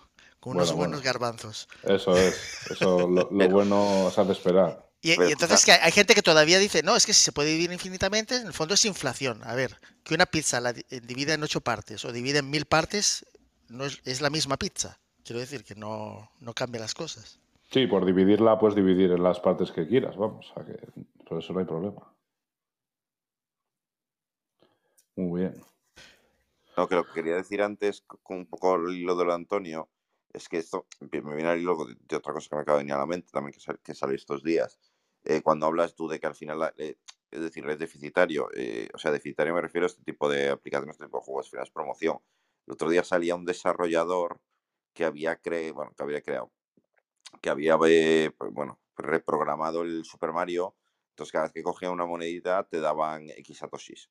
[0.49, 1.69] unos buenos garbanzos.
[1.83, 4.89] Eso es, eso lo, bueno se ha de esperar.
[5.01, 7.73] Y, entonces que hay gente que todavía dice, no, es que si se puede dividir
[7.73, 9.41] infinitamente, en el fondo es inflación.
[9.45, 12.65] A ver, que una pizza la eh, divida en ocho partes o divide en mil
[12.65, 13.25] partes,
[13.69, 14.99] no es, es la misma pizza.
[15.25, 17.39] Quiero decir que no, no cambia las cosas.
[17.71, 20.79] Sí, por dividirla puedes dividir en las partes que quieras, vamos, a que
[21.29, 22.13] por eso no hay problema.
[25.17, 25.63] Muy bien.
[26.77, 29.89] No, que lo que quería decir antes, con un poco lo de lo de Antonio,
[30.33, 32.95] es que esto me viene al hilo de, otra cosa que me acaba de venir
[32.95, 34.79] a la mente también que, sale, que sale estos días.
[35.25, 36.97] Eh, cuando hablas tú de que al final, eh,
[37.31, 40.95] es decir, es deficitario, eh, o sea, deficitario me refiero a este tipo de aplicaciones,
[40.95, 42.19] este tipo de juegos, al promoción.
[42.67, 44.41] El otro día salía un desarrollador
[44.95, 46.53] que había, cre bueno, que había creado,
[47.41, 50.77] que había, pues, bueno, reprogramado el Super Mario,
[51.11, 54.11] entonces cada vez que cogía una monedita te daban X satoshis.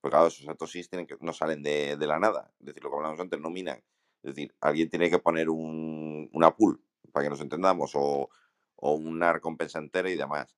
[0.00, 2.90] Porque claro, esos satoshis tienen que, no salen de, de la nada, es decir, lo
[2.90, 3.82] que hablamos antes, no minan,
[4.24, 6.82] es decir, alguien tiene que poner un, una pool,
[7.12, 8.30] para que nos entendamos, o,
[8.76, 10.56] una recompensa entera y demás.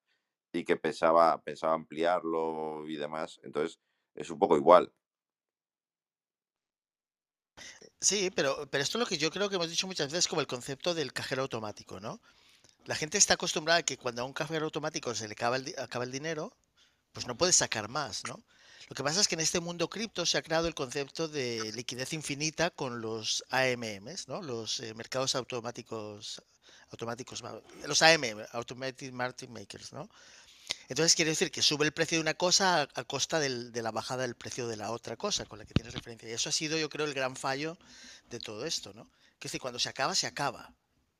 [0.52, 3.40] Y que pensaba, pensaba ampliarlo y demás.
[3.42, 3.80] Entonces,
[4.14, 4.92] es un poco igual.
[8.00, 10.40] Sí, pero, pero esto es lo que yo creo que hemos dicho muchas veces como
[10.40, 12.20] el concepto del cajero automático, ¿no?
[12.84, 15.74] La gente está acostumbrada a que cuando a un cajero automático se le acaba el,
[15.78, 16.56] acaba el dinero,
[17.12, 18.44] pues no puede sacar más, ¿no?
[18.88, 21.72] Lo que pasa es que en este mundo cripto se ha creado el concepto de
[21.74, 24.42] liquidez infinita con los AMMs, ¿no?
[24.42, 26.42] Los eh, mercados automáticos,
[26.90, 27.42] automáticos,
[27.86, 30.08] los AMM, Automatic Market Makers, ¿no?
[30.88, 34.22] Entonces quiere decir que sube el precio de una cosa a, costa de la bajada
[34.22, 36.28] del precio de la otra cosa con la que tienes referencia.
[36.28, 37.76] Y eso ha sido, yo creo, el gran fallo
[38.30, 39.04] de todo esto, ¿no?
[39.38, 40.72] Que es decir, cuando se acaba, se acaba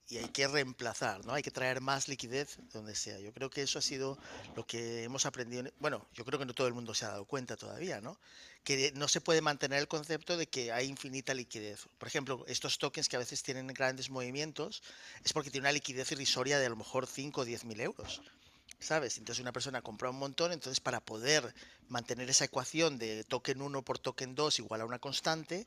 [0.09, 1.33] y hay que reemplazar, ¿no?
[1.33, 3.19] Hay que traer más liquidez donde sea.
[3.19, 4.17] Yo creo que eso ha sido
[4.55, 5.65] lo que hemos aprendido.
[5.81, 8.19] Bueno, yo creo que no todo el mundo se ha dado cuenta todavía, ¿no?
[8.63, 11.89] Que no se puede mantener el concepto de que hay infinita liquidez.
[11.99, 14.83] Por ejemplo, estos tokens que a veces tienen grandes movimientos
[15.25, 18.23] es porque tiene una liquidez irrisoria de a lo mejor 5 o 10 mil euros.
[18.79, 19.17] ¿Sabes?
[19.19, 21.55] Entonces una persona compra un montón, entonces para poder
[21.89, 25.67] mantener esa ecuación de token 1 por token 2 igual a una constante,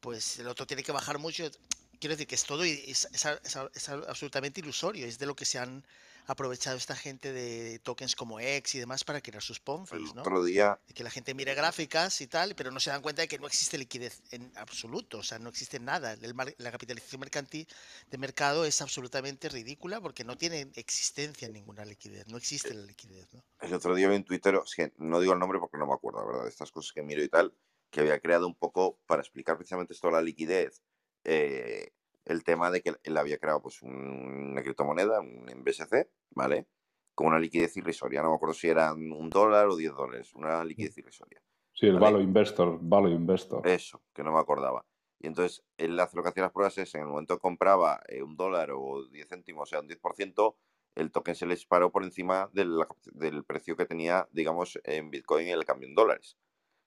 [0.00, 1.50] pues el otro tiene que bajar mucho
[2.00, 5.84] quiero decir que es todo es, es, absolutamente ilusorio, es de lo que se han
[6.26, 10.22] aprovechado esta gente de tokens como X y demás para crear sus ponfis, ¿no?
[10.22, 10.78] Otro día...
[10.94, 13.46] que la gente mire gráficas y tal, pero no se dan cuenta de que no
[13.46, 16.16] existe liquidez en absoluto, o sea, no existe nada.
[16.58, 17.68] la capitalización mercantil
[18.10, 23.32] de mercado es absolutamente ridícula porque no tiene existencia ninguna liquidez, no existe la liquidez,
[23.32, 23.44] ¿no?
[23.60, 24.58] El otro día vi en Twitter,
[24.98, 26.44] no digo el nombre porque no me acuerdo, ¿verdad?
[26.44, 27.54] De estas cosas que miro y tal,
[27.90, 30.82] que había creado un poco para explicar precisamente esto de la liquidez
[31.28, 31.90] eh,
[32.24, 36.66] el tema de que él había creado pues, una criptomoneda, un BSC, ¿vale?
[37.14, 38.22] Con una liquidez irrisoria.
[38.22, 40.66] No me acuerdo si eran un dólar o 10 dólares, una mm.
[40.66, 41.42] liquidez irrisoria.
[41.72, 43.66] Sí, el Valo Investor, Valo Investor.
[43.66, 44.86] Eso, que no me acordaba.
[45.18, 48.00] Y entonces él hace lo que hacía las pruebas es, en el momento que compraba
[48.08, 50.56] eh, un dólar o 10 céntimos, o sea, un 10%,
[50.94, 52.78] el token se le disparó por encima del,
[53.12, 56.38] del precio que tenía, digamos, en Bitcoin el cambio en dólares.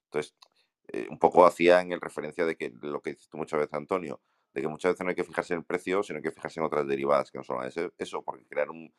[0.05, 0.35] Entonces,
[0.91, 4.21] eh, un poco hacía en referencia de que lo que dices tú muchas veces, Antonio,
[4.53, 6.65] de que muchas veces no hay que fijarse en el precio, sino que fijarse en
[6.65, 7.65] otras derivadas que no son
[7.97, 8.93] eso, porque crear un,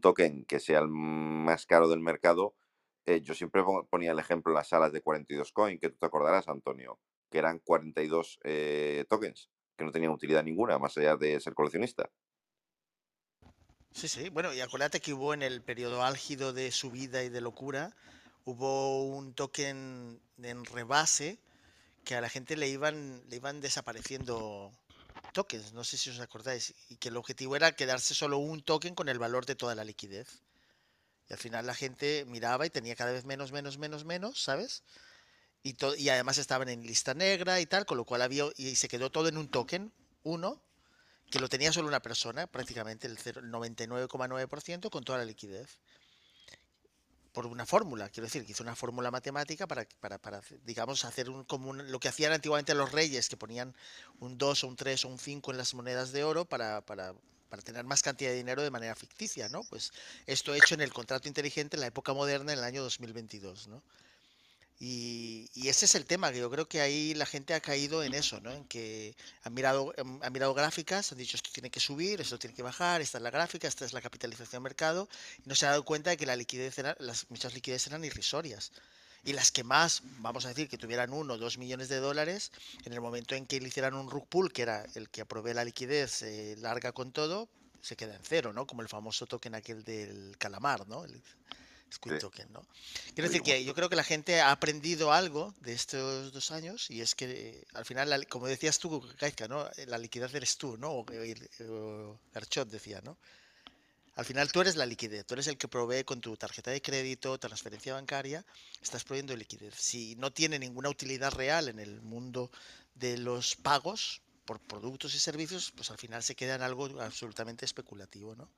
[0.00, 2.54] token que sea el más caro del mercado,
[3.06, 6.48] eh, yo siempre ponía el ejemplo las salas de 42 coin, que tú te acordarás,
[6.48, 6.98] Antonio,
[7.30, 12.10] que eran 42 eh, tokens, que no tenían utilidad ninguna, más allá de ser coleccionista.
[13.92, 14.28] Sí, sí.
[14.28, 17.96] Bueno, y acuérdate que hubo en el periodo álgido de subida y de locura,
[18.46, 21.38] hubo un token en rebase
[22.04, 24.72] que a la gente le iban, le iban desapareciendo
[25.32, 28.94] tokens, no sé si os acordáis, y que el objetivo era quedarse solo un token
[28.94, 30.40] con el valor de toda la liquidez.
[31.28, 34.84] Y al final la gente miraba y tenía cada vez menos, menos, menos, menos, ¿sabes?
[35.64, 38.86] Y, y además estaban en lista negra y tal, con lo cual había, y se
[38.86, 40.62] quedó todo en un token, uno,
[41.32, 45.80] que lo tenía solo una persona, prácticamente el 99,9% con toda la liquidez
[47.36, 51.28] por una fórmula, quiero decir, que hizo una fórmula matemática para, para, para digamos, hacer
[51.28, 53.74] un, como lo que hacían antiguamente los reyes, que ponían
[54.20, 57.12] un 2 o un 3 o un 5 en las monedas de oro para, para,
[57.50, 59.64] para tener más cantidad de dinero de manera ficticia, ¿no?
[59.64, 59.92] Pues
[60.24, 63.82] esto hecho en el contrato inteligente en la época moderna, en el año 2022, ¿no?
[64.78, 68.12] Y, ese es el tema, que yo creo que ahí la gente ha caído en
[68.14, 68.52] eso, ¿no?
[68.52, 72.38] En que han mirado, em, han mirado gráficas, han dicho esto tiene que subir, esto
[72.38, 75.08] tiene que bajar, esta es la gráfica, esta es la capitalización de mercado,
[75.44, 78.72] y no se ha dado cuenta de que la liquidez las, muchas liquidez eran irrisorias.
[79.24, 82.52] Y las que más, vamos a decir, que tuvieran uno o dos millones de dólares,
[82.84, 85.54] en el momento en que le hicieran un rug pull, que era el que aprobé
[85.54, 87.48] la liquidez eh, larga con todo,
[87.80, 88.66] se queda en cero, ¿no?
[88.66, 91.04] Como el famoso token aquel del calamar, ¿no?
[92.50, 92.66] ¿No?
[93.14, 96.90] Quiero decir que yo creo que la gente ha aprendido algo de estos dos años
[96.90, 99.68] y es que al final, como decías tú, Gaizka, ¿no?
[99.86, 100.90] La liquidez eres tú, ¿no?
[100.92, 103.16] O, Garchot decía, ¿no?
[104.16, 106.80] Al final tú eres la liquidez, tú eres el que provee con tu tarjeta de
[106.80, 108.44] crédito, transferencia bancaria,
[108.80, 109.74] estás proveyendo liquidez.
[109.74, 112.50] Si no tiene ninguna utilidad real en el mundo
[112.94, 117.66] de los pagos por productos y servicios, pues al final se queda en algo absolutamente
[117.66, 118.48] especulativo, ¿no?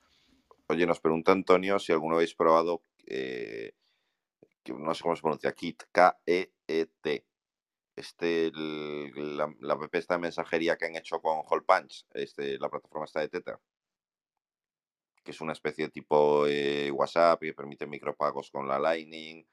[0.68, 3.72] Oye, nos pregunta Antonio si alguno habéis probado eh,
[4.76, 7.24] no sé cómo se pronuncia, Kit, K-E-E-T.
[7.96, 12.68] Este, la, la app esta de mensajería que han hecho con Hole Punch, este, la
[12.68, 13.58] plataforma está de Tether,
[15.24, 19.44] que es una especie de tipo eh, WhatsApp que permite micropagos con la Lightning,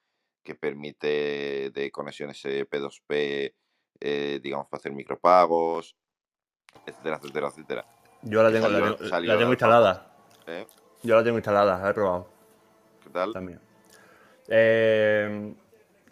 [0.44, 3.56] que permite de conexiones P2P,
[4.00, 5.98] eh, digamos, para hacer micropagos,
[6.86, 7.86] etcétera, etcétera, etcétera.
[8.22, 10.16] Yo la tengo, la tengo, instalada.
[11.02, 12.35] Yo la tengo instalada, la he probado.
[13.34, 13.60] También.
[14.48, 15.54] Eh,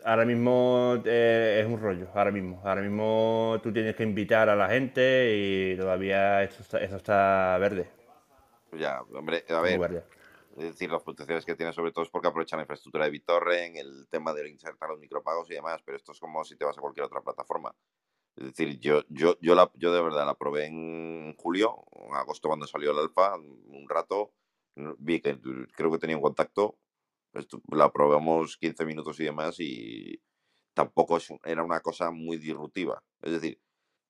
[0.04, 2.62] ahora mismo eh, es un rollo, ahora mismo.
[2.64, 7.58] Ahora mismo tú tienes que invitar a la gente y todavía eso está, eso está
[7.60, 7.90] verde.
[8.72, 10.06] Ya, hombre, a ver.
[10.58, 13.76] Es decir, las protecciones que tiene sobre todo es porque aprovechan la infraestructura de BitTorrent,
[13.76, 16.78] el tema de insertar los micropagos y demás, pero esto es como si te vas
[16.78, 17.74] a cualquier otra plataforma.
[18.36, 22.50] Es decir, yo, yo, yo, la, yo de verdad la probé en julio, en agosto
[22.50, 24.34] cuando salió el alfa, un rato,
[24.76, 25.40] vi que
[25.76, 26.78] creo que tenía un contacto
[27.72, 30.22] la probamos 15 minutos y demás y
[30.74, 33.04] tampoco era una cosa muy disruptiva.
[33.22, 33.60] Es decir,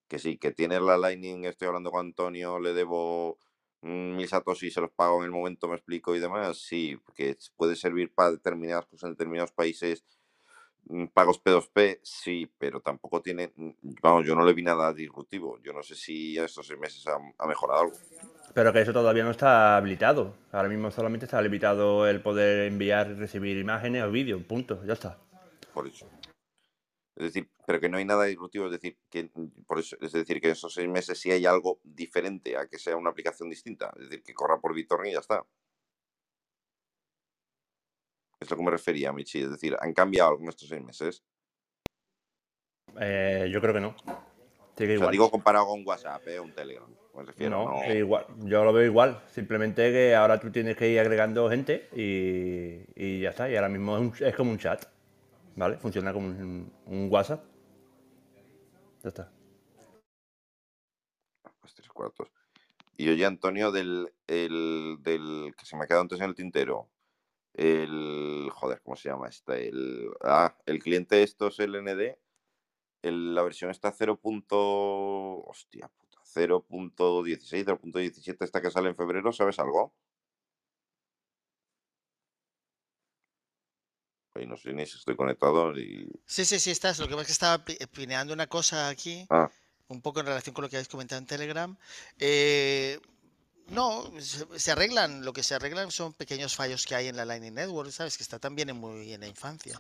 [0.07, 3.39] que sí, que tiene la Lightning, estoy hablando con Antonio, le debo
[3.81, 7.35] mis datos y se los pago en el momento, me explico y demás, sí, que
[7.57, 10.05] puede servir para determinadas cosas en determinados países,
[10.85, 15.59] mm, pagos P2P, sí, pero tampoco tiene, mm, vamos, yo no le vi nada disruptivo.
[15.61, 17.97] Yo no sé si en estos seis meses ha mejorado algo.
[18.53, 20.35] Pero que eso todavía no está habilitado.
[20.51, 24.93] Ahora mismo solamente está limitado el poder enviar y recibir imágenes o vídeos, punto, ya
[24.93, 25.17] está.
[25.73, 26.07] Por eso.
[27.15, 29.29] Es decir, pero que no hay nada disruptivo, es decir, que
[29.67, 32.79] por eso, es decir, que en esos seis meses sí hay algo diferente a que
[32.79, 35.45] sea una aplicación distinta, es decir, que corra por BitTorrent y ya está.
[38.39, 41.23] Es lo que me refería, Michi, es decir, ¿han cambiado algo en estos seis meses?
[42.99, 43.95] Eh, yo creo que no.
[44.77, 46.39] Sigue digo comparado con WhatsApp, ¿eh?
[46.39, 46.89] un Telegram.
[47.49, 49.21] no, Igual, yo lo veo igual.
[49.27, 53.49] Simplemente que ahora tú tienes que ir agregando gente y, ya está.
[53.49, 54.85] Y ahora mismo es, como un chat.
[55.55, 55.77] ¿Vale?
[55.77, 57.43] Funciona como un, WhatsApp.
[59.03, 59.31] Ya está.
[61.61, 62.29] Pues tres cuartos.
[62.97, 66.89] Y oye, Antonio, del, del que se me ha quedado antes en el tintero.
[67.53, 68.49] El.
[68.51, 69.67] Joder, ¿cómo se llama este?
[69.67, 72.17] El, ah, el cliente estos LND
[73.11, 74.19] la versión está 0.
[74.23, 79.93] Hostia puta, 0.16, 0.17 esta que sale en febrero, ¿sabes algo?
[84.35, 86.09] Ay, no sé ni si estoy conectado y...
[86.25, 86.97] Sí, sí, sí, estás.
[86.97, 89.51] Lo que pasa es que estaba pineando una cosa aquí, ah.
[89.89, 91.77] un poco en relación con lo que habéis comentado en Telegram.
[92.17, 92.99] Eh,
[93.67, 97.53] no, se, arreglan, lo que se arreglan son pequeños fallos que hay en la Lightning
[97.53, 98.17] Network, ¿sabes?
[98.17, 99.79] Que está también muy en la infancia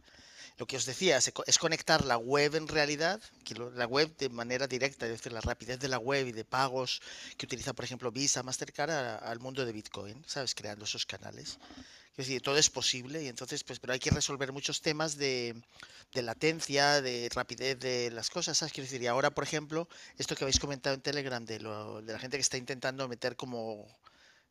[0.57, 3.19] lo que os decía, es conectar la web en realidad,
[3.75, 7.01] la web de manera directa, es decir, la rapidez de la web y de pagos
[7.37, 10.53] que utiliza, por ejemplo, Visa, Mastercard al mundo de Bitcoin, ¿sabes?
[10.53, 11.57] Creando esos canales.
[12.15, 15.55] Es decir, todo es posible y entonces, pues, pero hay que resolver muchos temas de,
[16.13, 18.71] latencia, de rapidez de las cosas, ¿sabes?
[18.71, 19.89] Quiero decir, y ahora, por ejemplo,
[20.19, 23.35] esto que habéis comentado en Telegram de, lo, de la gente que está intentando meter
[23.35, 23.87] como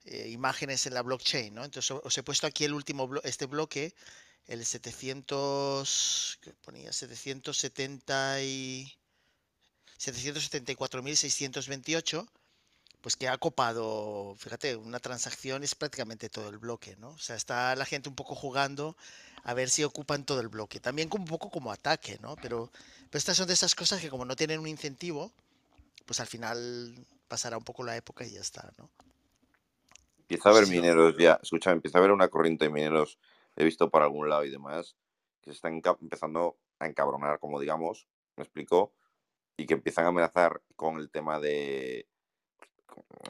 [0.05, 1.65] eh, imágenes en la blockchain, ¿no?
[1.65, 3.95] Entonces os he puesto aquí el último este bloque,
[4.47, 6.93] el 700, ¿qué ponía?
[6.93, 8.97] 770 y
[9.99, 12.29] 774.628,
[13.01, 17.11] pues que ha copado, fíjate, una transacción es prácticamente todo el bloque, ¿no?
[17.11, 18.97] O sea, está la gente un poco jugando
[19.45, 20.81] a ver si ocupan todo el bloque.
[20.81, 22.37] También como un poco como ataque, ¿no?
[22.37, 22.71] Pero,
[23.11, 25.33] pero estas son de esas cosas que como no tienen un incentivo,
[26.07, 26.95] pues al final
[27.29, 28.91] pasará un poco la época y ya está, ¿no?
[30.21, 33.19] Empieza a haber mineros ya, escúchame, empieza a haber una corriente de mineros,
[33.57, 34.97] he visto por algún lado y demás,
[35.41, 38.93] que se están empezando a encabronar, como digamos, me explicó,
[39.57, 42.09] y que empiezan a amenazar con el tema de,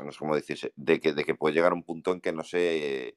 [0.03, 2.45] no sé cómo decirse, de que, de que puede llegar un punto en que no
[2.45, 3.17] sé,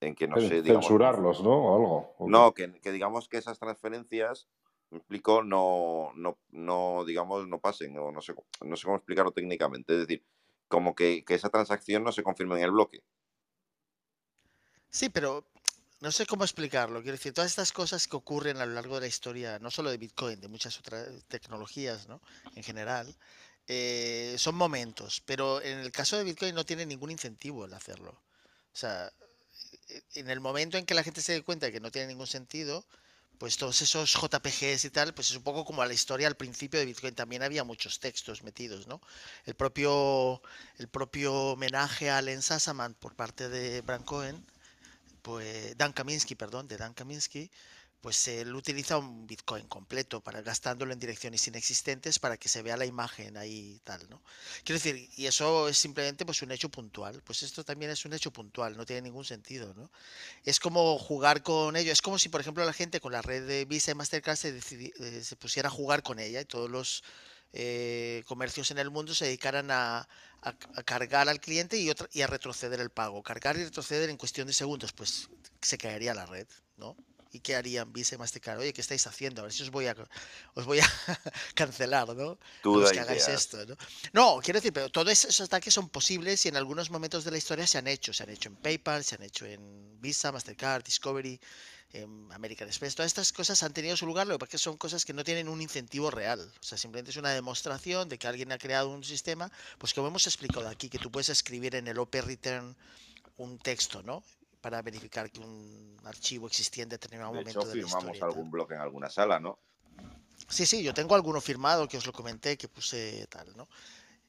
[0.00, 1.50] en que no sé, censurarlos, ¿no?
[1.50, 2.28] O algo.
[2.28, 4.48] No, que, digamos que esas transferencias,
[4.90, 9.32] me explico, no, no, no, digamos, no pasen, o no sé, no sé cómo explicarlo
[9.32, 10.24] técnicamente, es decir,
[10.68, 13.02] como que, que esa transacción no se confirme en el bloque.
[14.90, 15.46] Sí, pero
[16.02, 17.00] no sé cómo explicarlo.
[17.00, 19.88] Quiero decir, todas estas cosas que ocurren a lo largo de la historia, no solo
[19.88, 22.20] de Bitcoin, de muchas otras tecnologías, ¿no?
[22.56, 23.16] En general,
[23.68, 25.22] eh, son momentos.
[25.24, 28.10] Pero en el caso de Bitcoin no tiene ningún incentivo el hacerlo.
[28.10, 29.12] O sea,
[29.88, 32.08] e, en el momento en que la gente se dé cuenta de que no tiene
[32.08, 32.84] ningún sentido,
[33.38, 36.80] pues todos esos JPGs y tal, pues es un poco como la historia al principio
[36.80, 37.14] de Bitcoin.
[37.14, 39.00] También había muchos textos metidos, ¿no?
[39.46, 40.42] El propio,
[40.78, 44.44] el propio homenaje a Len Sassaman por parte de Bran Cohen
[45.22, 47.50] pues Dan Kaminsky, perdón, de Dan Kaminsky,
[48.02, 52.76] pues él utiliza un Bitcoin completo para gastándolo en direcciones inexistentes para que se vea
[52.76, 54.20] la imagen ahí tal, ¿no?
[54.64, 58.12] Quiero decir, y eso es simplemente pues un hecho puntual, pues esto también es un
[58.12, 59.88] hecho puntual, no tiene ningún sentido, ¿no?
[60.44, 63.46] Es como jugar con ello, es como si por ejemplo la gente con la red
[63.46, 67.04] de Visa y Mastercard se, eh, se pusiera a jugar con ella y todos los
[67.52, 70.08] eh, comercios en el mundo se dedicaran a,
[70.84, 73.22] cargar al cliente y, otra, y a retroceder el pago.
[73.22, 75.28] Cargar y retroceder en cuestión de segundos, pues
[75.60, 76.96] se caería la red, ¿no?
[77.34, 78.58] ¿Y qué harían Visa y Mastercard?
[78.58, 79.40] Oye, ¿qué estáis haciendo?
[79.40, 79.96] A ver si os voy a,
[80.52, 80.86] os voy a
[81.54, 82.38] cancelar, ¿no?
[82.62, 83.76] Que hagáis esto, ¿no?
[84.12, 87.38] No, quiero decir, pero todos esos ataques son posibles y en algunos momentos de la
[87.38, 88.12] historia se han hecho.
[88.12, 91.40] Se han hecho en PayPal, se han hecho en Visa, Mastercard, Discovery,
[92.30, 94.76] American Express, todas estas cosas han tenido su lugar, lo que pasa es que son
[94.78, 96.40] cosas que no tienen un incentivo real.
[96.60, 100.08] O sea, simplemente es una demostración de que alguien ha creado un sistema, pues como
[100.08, 102.74] hemos explicado aquí, que tú puedes escribir en el OP Return
[103.36, 104.22] un texto, ¿no?
[104.62, 108.80] Para verificar que un archivo existía en determinado momento de la firmamos algún bloque en
[108.80, 109.58] alguna sala, ¿no?
[110.48, 113.68] Sí, sí, yo tengo alguno firmado que os lo comenté, que puse tal, ¿no?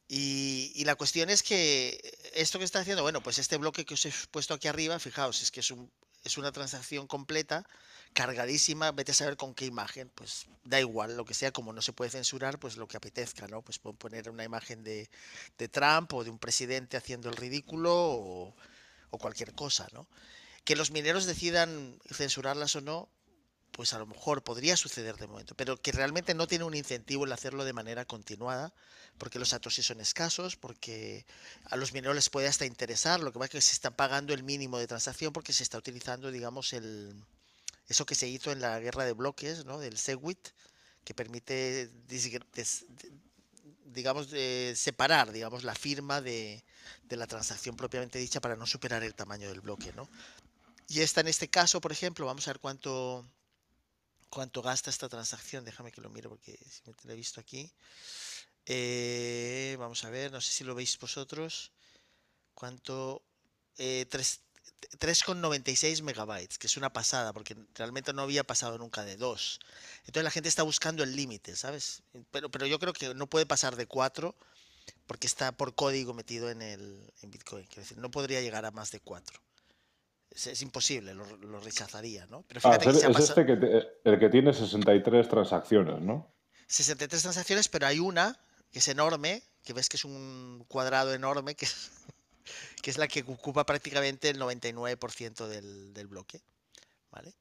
[0.08, 1.98] Y, y, la cuestión es que
[2.34, 5.42] esto que está haciendo, bueno, pues este bloque que os he puesto aquí arriba, fijaos,
[5.42, 5.90] es que es un,
[6.24, 7.66] es una transacción completa,
[8.14, 11.82] cargadísima, vete a saber con qué imagen, pues da igual, lo que sea, como no
[11.82, 13.62] se puede censurar, pues lo que apetezca, ¿no?
[13.62, 15.10] Pues pueden poner una imagen de,
[15.72, 18.56] Trump o de un presidente haciendo el ridículo o,
[19.10, 20.08] o cualquier cosa, ¿no?
[20.64, 23.10] Que los mineros decidan censurarlas o no,
[23.74, 27.26] pues a lo mejor podría suceder de momento, pero que realmente no tiene un incentivo
[27.26, 28.72] el hacerlo de manera continuada,
[29.18, 31.26] porque los satoshis son escasos, porque
[31.66, 34.34] a los mineros les puede hasta interesar, lo que pasa es que se está pagando
[34.34, 37.16] el mínimo de transacción porque se está utilizando, digamos, el
[37.90, 39.80] eso que se hizo en la guerra de bloques, ¿no?
[39.80, 40.50] Del Segwit,
[41.04, 41.90] que permite,
[43.86, 44.30] digamos,
[44.76, 46.64] separar, digamos, la firma de,
[47.10, 50.08] de la transacción propiamente dicha para no superar el tamaño del bloque, ¿no?
[50.88, 53.26] Y esta en este caso, por ejemplo, vamos a ver cuánto
[54.34, 55.64] cuánto gasta esta transacción.
[55.64, 57.72] Déjame que lo mire porque si me lo he visto aquí.
[58.66, 61.72] Eh, vamos a ver, no sé si lo veis vosotros.
[62.56, 63.22] ¿Cuánto?
[63.78, 69.60] Eh, 3,96 megabytes, que es una pasada, porque realmente no había pasado nunca de 2.
[70.06, 72.02] Entonces la gente está buscando el límite, ¿sabes?
[72.32, 74.36] Pero, pero yo creo que no puede pasar de 4
[75.06, 77.68] porque está por código metido en, el, en Bitcoin.
[77.68, 79.40] Quiero decir, no podría llegar a más de 4
[80.34, 82.44] es, imposible, lo, rechazaría, ¿no?
[82.48, 83.54] Pero ah, es este que
[84.04, 86.34] el que tiene 63 transacciones, ¿no?
[86.68, 88.40] 63 transacciones, pero hay una
[88.72, 91.92] que es enorme, que ves que es un cuadrado enorme, que es,
[92.82, 96.42] que es la que ocupa prácticamente el 99% del, del bloque,
[97.12, 97.34] ¿vale?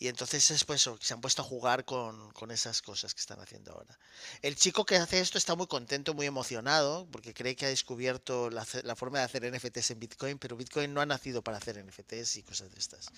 [0.00, 3.72] Y entonces es pues se han puesto a jugar con, esas cosas que están haciendo
[3.72, 3.98] ahora.
[4.42, 8.48] El chico que hace esto está muy contento, muy emocionado, porque cree que ha descubierto
[8.48, 12.36] la, forma de hacer NFTs en Bitcoin, pero Bitcoin no ha nacido para hacer NFTs
[12.36, 13.08] y cosas de estas.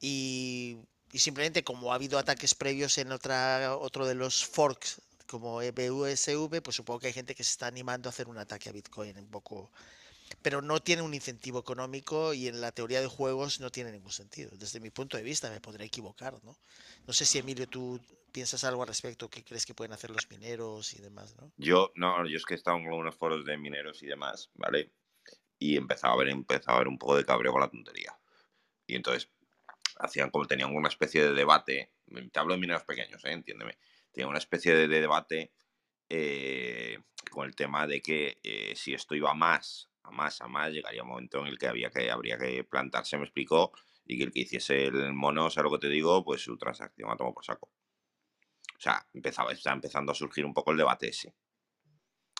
[0.00, 0.78] Y,
[1.12, 6.76] simplemente como ha habido ataques previos en otra, otro de los forks, como EBUSV, pues
[6.76, 9.28] supongo que hay gente que se está animando a hacer un ataque a Bitcoin un
[9.28, 9.70] poco
[10.42, 14.12] pero no tiene un incentivo económico y en la teoría de juegos no tiene ningún
[14.12, 14.50] sentido.
[14.56, 16.56] Desde mi punto de vista me podría equivocar, ¿no?
[17.06, 18.00] No sé si Emilio tú
[18.32, 21.50] piensas algo al respecto, qué crees que pueden hacer los mineros y demás, ¿no?
[21.56, 24.92] Yo no, yo es que he estado en algunos foros de mineros y demás, ¿vale?
[25.60, 28.18] y empezaba a haber, empezaba a haber un poco de cabreo con la tontería.
[28.86, 29.30] Y entonces
[29.98, 31.92] hacían como tenían una especie de debate,
[32.32, 33.32] te hablo de mineros pequeños, ¿eh?
[33.32, 33.78] entiéndeme,
[34.10, 35.52] tenían una especie de, debate
[36.08, 36.98] eh,
[37.30, 41.02] con el tema de que eh, si esto iba más, a más, a más, llegaría
[41.02, 43.72] un momento en el que, había que habría que plantarse, me explicó,
[44.04, 46.56] y que el que hiciese el mono, o sea, lo que te digo, pues su
[46.56, 47.70] transacción a tomar por saco.
[48.76, 51.34] O sea, empezaba, está empezando a surgir un poco el debate ese.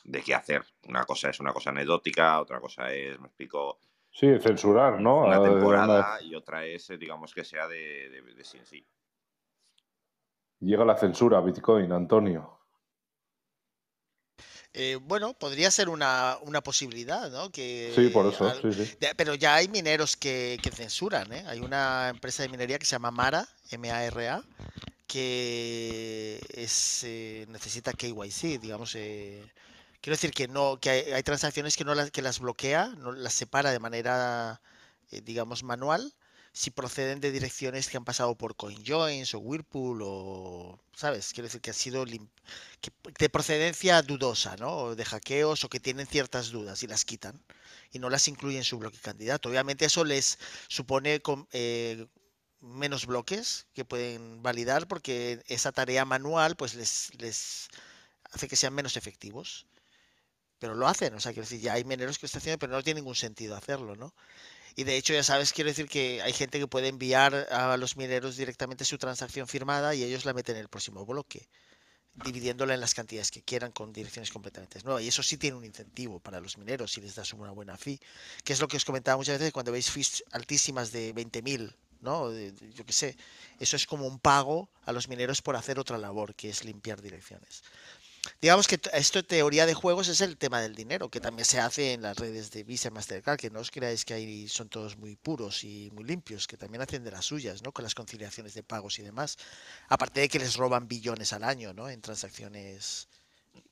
[0.04, 0.64] De qué hacer.
[0.88, 3.78] Una cosa es una cosa anecdótica, otra cosa es, me explico.
[4.10, 5.26] Sí, censurar, ¿no?
[5.26, 8.86] Una temporada y otra es, eh, digamos, que sea de, de, sí en sí.
[10.60, 12.59] Llega la censura Bitcoin, Antonio.
[14.72, 17.50] Eh, bueno, podría ser una, posibilidad, ¿no?
[17.50, 18.96] Que, sí, por eso, sí, sí.
[19.16, 21.44] pero ya hay mineros que, que, censuran, ¿eh?
[21.48, 24.44] Hay una empresa de minería que se llama Mara, M-A-R-A,
[25.08, 28.94] que es, eh, necesita KYC, digamos.
[28.94, 29.42] Eh,
[30.00, 33.32] quiero decir que no que hay, transacciones que no las, que las bloquea, no las
[33.34, 34.60] separa de manera,
[35.10, 36.12] eh, digamos, manual
[36.52, 41.32] si proceden de direcciones que han pasado por CoinJoins o Whirlpool o, ¿sabes?
[41.32, 44.76] Quiero decir que ha sido de procedencia dudosa, ¿no?
[44.76, 47.40] O de hackeos o que tienen ciertas dudas y las quitan
[47.92, 49.48] y no las incluyen en su bloque candidato.
[49.48, 50.38] Obviamente eso les
[50.68, 51.20] supone
[52.60, 57.68] menos bloques que pueden validar porque esa tarea manual pues les, les
[58.32, 59.66] hace que sean menos efectivos.
[60.58, 62.72] Pero lo hacen, o sea, quiero decir, ya hay mineros que lo están haciendo, pero
[62.72, 64.14] no tiene ningún sentido hacerlo, ¿no?
[64.80, 67.98] Y de hecho, ya sabes, quiero decir que hay gente que puede enviar a los
[67.98, 71.50] mineros directamente su transacción firmada y ellos la meten en el próximo bloque,
[72.14, 75.02] dividiéndola en las cantidades que quieran con direcciones completamente nuevas.
[75.02, 78.00] Y eso sí tiene un incentivo para los mineros si les das una buena fee,
[78.42, 82.32] que es lo que os comentaba muchas veces cuando veis fees altísimas de 20.000 ¿no?
[82.32, 83.16] yo qué sé,
[83.58, 87.02] eso es como un pago a los mineros por hacer otra labor, que es limpiar
[87.02, 87.62] direcciones.
[88.40, 91.92] Digamos que esto teoría de juegos es el tema del dinero, que también se hace
[91.92, 95.14] en las redes de Visa Mastercard, que no os creáis que ahí son todos muy
[95.16, 97.70] puros y muy limpios, que también hacen de las suyas, ¿no?
[97.72, 99.36] Con las conciliaciones de pagos y demás.
[99.90, 101.90] Aparte de que les roban billones al año, ¿no?
[101.90, 103.08] En transacciones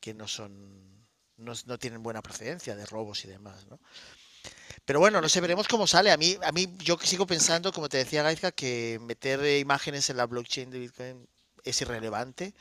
[0.01, 0.99] que no son
[1.39, 3.81] no, no tienen buena procedencia de robos y demás, ¿no?
[4.85, 6.11] Pero bueno, no sé, veremos cómo sale.
[6.11, 10.19] A mí, a mí yo sigo pensando, como te decía Gaizka, que meter imágenes en
[10.19, 11.29] la blockchain de Bitcoin
[11.65, 12.55] es irrelevante.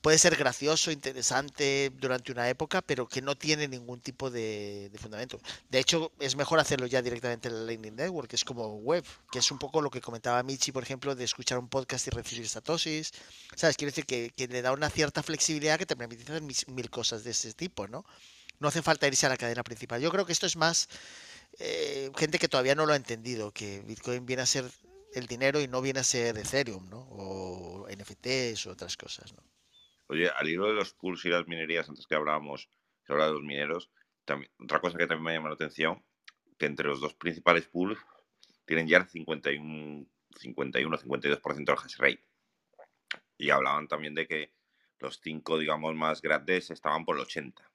[0.00, 5.40] Puede ser gracioso, interesante durante una época, pero que no tiene ningún tipo de, fundamento.
[5.70, 9.04] De hecho, es mejor hacerlo ya directamente en la Lightning Network, que es como web,
[9.30, 12.10] que es un poco lo que comentaba Michi, por ejemplo, de escuchar un podcast y
[12.10, 13.12] recibir satosis.
[13.54, 13.76] ¿Sabes?
[13.76, 17.30] Quiere decir que, le da una cierta flexibilidad que te permite hacer mil cosas de
[17.30, 18.04] ese tipo, ¿no?
[18.58, 20.00] No hace falta irse a la cadena principal.
[20.00, 20.88] Yo creo que esto es más
[21.58, 24.70] eh, gente que todavía no lo ha entendido, que Bitcoin viene a ser
[25.16, 26.98] el dinero y no viene a ser Ethereum, ¿no?
[27.10, 29.42] O NFTs o otras cosas, ¿no?
[30.08, 32.68] Oye, al hilo de los pools y las minerías, antes que hablábamos,
[33.04, 33.90] se habla de los mineros,
[34.58, 36.04] otra cosa que también me llama la atención,
[36.58, 37.98] que entre los dos principales pools
[38.66, 40.06] tienen ya el 51,
[40.38, 42.24] 51 52% del hash rate.
[43.38, 44.52] Y hablaban también de que
[44.98, 47.70] los cinco, digamos, más grandes estaban por el 80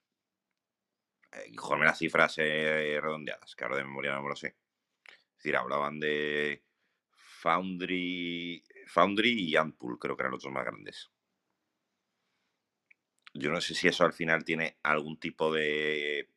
[1.32, 4.56] eh, las cifras eh, redondeadas, que ahora de memoria no me lo sé.
[5.04, 6.62] Es decir, hablaban de
[7.42, 11.10] Foundry, Foundry y Antpool, creo que eran los dos más grandes.
[13.34, 16.28] Yo no sé si eso al final tiene algún tipo de,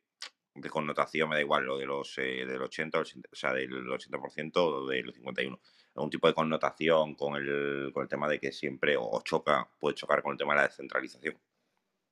[0.70, 4.88] connotación, me da igual, lo de los eh, del 80, o sea, del 80% o
[4.88, 5.60] del 51.
[5.95, 9.95] Algún tipo de connotación con el, con el tema de que siempre o choca, puede
[9.95, 11.38] chocar con el tema de la descentralización.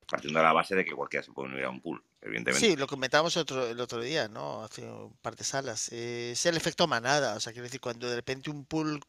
[0.08, 2.66] Partiendo de la base de que cualquiera se puede unir a un pool, evidentemente.
[2.66, 4.62] Sí, lo comentábamos otro, el otro día, ¿no?
[4.62, 5.90] Hace un par de salas.
[5.92, 7.36] Eh, es el efecto manada.
[7.36, 9.00] O sea, quiero decir, cuando de repente un pool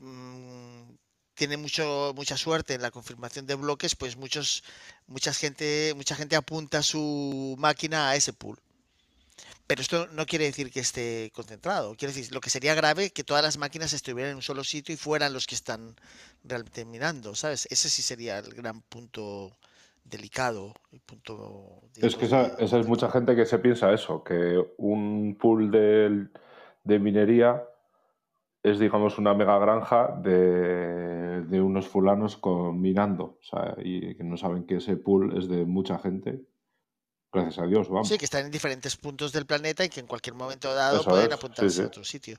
[0.00, 0.82] mm,
[1.34, 4.64] tiene mucho, mucha suerte en la confirmación de bloques, pues muchos,
[5.06, 8.58] mucha gente, mucha gente apunta su máquina a ese pool.
[9.66, 11.96] Pero esto no quiere decir que esté concentrado.
[11.96, 14.94] Quiere decir, lo que sería grave que todas las máquinas estuvieran en un solo sitio
[14.94, 15.96] y fueran los que están
[16.44, 17.66] realmente minando, ¿sabes?
[17.70, 19.56] Ese sí sería el gran punto
[20.08, 20.74] delicado.
[21.04, 26.28] punto, es que esa, es mucha gente que se piensa eso, que un pool de,
[26.84, 27.62] de minería
[28.62, 32.40] es, digamos, una mega granja de, de unos fulanos
[32.74, 36.40] minando, o sea, y que no saben que ese pool es de mucha gente.
[37.32, 38.08] Gracias a Dios, vamos.
[38.08, 41.32] Sí, que están en diferentes puntos del planeta y que en cualquier momento dado pueden
[41.32, 42.38] apuntarse a otro sitio.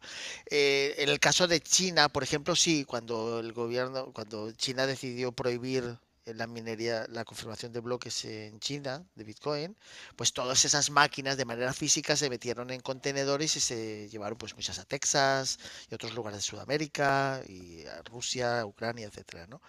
[0.50, 5.32] Eh, en el caso de China, por ejemplo, sí, cuando el gobierno, cuando China decidió
[5.32, 5.98] prohibir
[6.36, 9.76] la minería, la confirmación de bloques en China de Bitcoin,
[10.16, 14.56] pues todas esas máquinas de manera física se metieron en contenedores y se llevaron pues
[14.56, 15.60] muchas a Texas
[15.90, 19.62] y otros lugares de Sudamérica y a Rusia, Ucrania, etcétera, ¿no?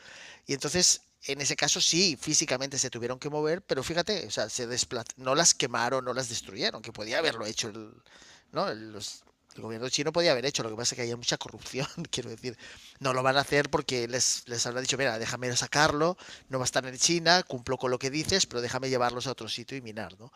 [0.47, 4.49] Y entonces en ese caso sí, físicamente se tuvieron que mover, pero fíjate, o sea,
[4.49, 4.67] se
[5.17, 7.93] no las quemaron, no las destruyeron, que podía haberlo hecho el,
[8.53, 8.69] ¿no?
[9.57, 12.31] El gobierno chino podía haber hecho, lo que pasa es que hay mucha corrupción, quiero
[12.31, 12.57] decir,
[13.01, 16.17] no lo van a hacer porque les, les habrá dicho, mira, déjame sacarlo,
[16.49, 19.33] no va a estar en China, cumplo con lo que dices, pero déjame llevarlos a
[19.33, 20.33] otro sitio y minar, ¿no?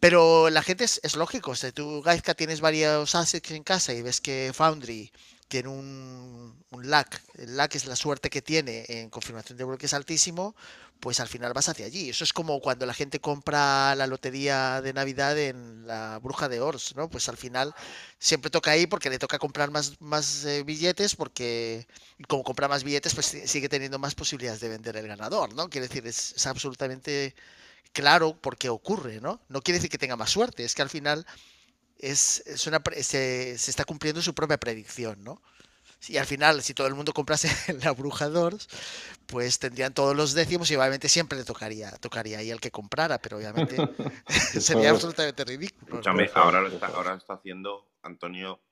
[0.00, 4.22] Pero la gente es, lógico, si tú, Gaizka, tienes varios assets en casa y ves
[4.22, 5.12] que Foundry
[5.50, 9.92] tiene un, un lag, el lag es la suerte que tiene en confirmación de bloques
[9.92, 10.54] altísimo,
[11.00, 12.10] pues al final vas hacia allí.
[12.10, 16.60] Eso es como cuando la gente compra la lotería de Navidad en la Bruja de
[16.60, 17.10] Ors, ¿no?
[17.10, 17.74] Pues al final
[18.18, 21.88] siempre toca ahí porque le toca comprar más, más eh, billetes, porque
[22.28, 25.68] como compra más billetes, pues sigue teniendo más posibilidades de vender el ganador, ¿no?
[25.68, 27.34] Quiere decir, es, es absolutamente
[27.92, 29.40] claro por qué ocurre, ¿no?
[29.48, 31.26] No quiere decir que tenga más suerte, es que al final
[32.00, 35.40] es, es una, se, se, está cumpliendo su propia predicción, ¿no?
[36.08, 37.48] Y al final, si todo el mundo comprase
[37.84, 38.68] la Bruja Doors,
[39.26, 43.18] pues tendrían todos los décimos y obviamente siempre le tocaría, tocaría ahí el que comprara,
[43.18, 43.76] pero obviamente
[44.60, 46.00] sería absolutamente ridículo.
[46.00, 48.62] Escúchame, ahora, lo está, ahora está haciendo Antonio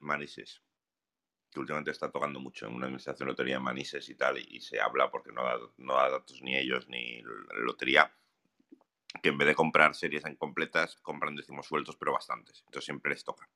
[0.00, 0.62] Manises,
[1.50, 4.60] que últimamente está tocando mucho en una administración de lotería de Manises y tal, y,
[4.60, 8.12] se habla porque no da, no da datos ni ellos ni la lotería
[9.22, 12.62] que en vez de comprar series incompletas, compran decimos sueltos, pero bastantes.
[12.66, 13.48] Entonces siempre les toca.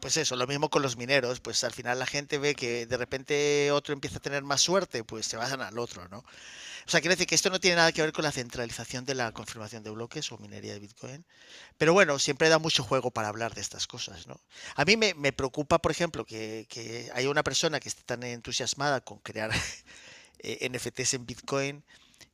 [0.00, 2.96] Pues eso, lo mismo con los mineros, pues al final la gente ve que de
[2.98, 6.18] repente otro empieza a tener más suerte, pues se basan al otro, ¿no?
[6.18, 9.14] O sea, quiere decir que esto no tiene nada que ver con la centralización de
[9.14, 11.24] la confirmación de bloques o minería de Bitcoin.
[11.78, 14.40] Pero bueno, siempre da mucho juego para hablar de estas cosas, ¿no?
[14.74, 19.00] A mí me, preocupa, por ejemplo, que, que haya una persona que esté tan entusiasmada
[19.00, 19.50] con crear
[20.40, 21.84] eh, NFTs en Bitcoin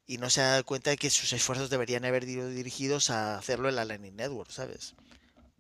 [0.09, 3.69] y no se da cuenta de que sus esfuerzos deberían haber ido dirigidos a hacerlo
[3.69, 4.95] en la Lightning Network, ¿sabes?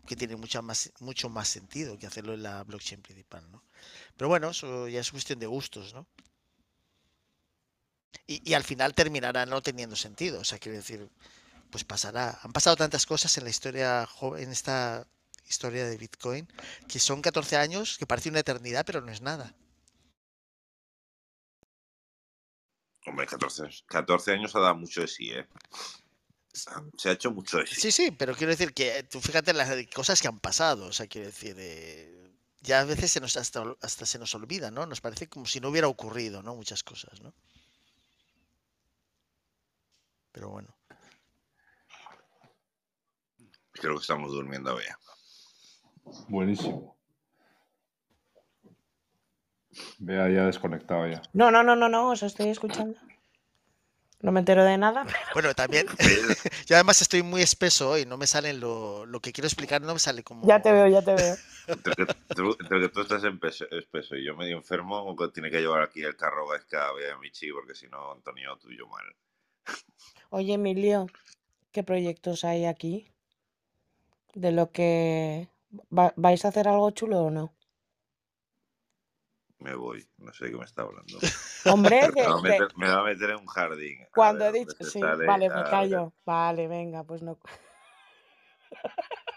[0.07, 3.63] Que tiene mucha más, mucho más sentido que hacerlo en la blockchain principal, ¿no?
[4.17, 6.07] Pero bueno, eso ya es cuestión de gustos, ¿no?
[8.27, 11.11] Y, y al final terminará no teniendo sentido, o sea, quiero decir,
[11.71, 12.39] pues pasará.
[12.43, 15.07] Han pasado tantas cosas en la historia, en esta
[15.47, 16.49] historia de Bitcoin,
[16.89, 19.55] que son 14 años, que parece una eternidad, pero no es nada.
[23.09, 25.47] Hombre, 14, 14 años ha dado mucho de sí, ¿eh?
[26.53, 27.81] Se ha hecho mucho de sí.
[27.81, 30.87] Sí, sí, pero quiero decir que tú fíjate las cosas que han pasado.
[30.87, 34.71] O sea, quiero decir, eh, ya a veces se nos hasta, hasta se nos olvida,
[34.71, 34.85] ¿no?
[34.85, 36.57] Nos parece como si no hubiera ocurrido, ¿no?
[36.57, 37.33] Muchas cosas, ¿no?
[40.33, 40.75] Pero bueno.
[43.73, 44.99] Creo que estamos durmiendo ya.
[46.29, 46.98] Buenísimo.
[49.99, 51.23] Vea, ya desconectado ya.
[51.33, 52.99] No, no, no, no, no, os estoy escuchando.
[54.21, 55.07] No me entero de nada.
[55.35, 55.87] Bueno, también.
[56.67, 59.93] yo además estoy muy espeso y no me sale lo, lo, que quiero explicar, no
[59.93, 60.47] me sale como.
[60.47, 61.37] Ya te veo, ya te veo.
[61.67, 66.03] Entre que tú, que tú estás espeso y yo medio enfermo, tiene que llevar aquí
[66.03, 69.05] el carro cada vez a Michi, porque si no, Antonio, tú y yo mal.
[70.31, 71.07] Oye, Emilio,
[71.73, 73.13] ¿qué proyectos hay aquí?
[74.35, 75.49] De lo que.
[75.91, 77.53] ¿Vais a hacer algo chulo o no?
[79.59, 80.09] Me voy.
[80.19, 81.19] No sé de qué me está hablando.
[81.67, 84.07] Hombre, me, va meter, me, va a meter, en un jardín.
[84.15, 86.13] Cuando he dicho, sí, vale, me callo.
[86.25, 87.39] Vale, venga, pues no.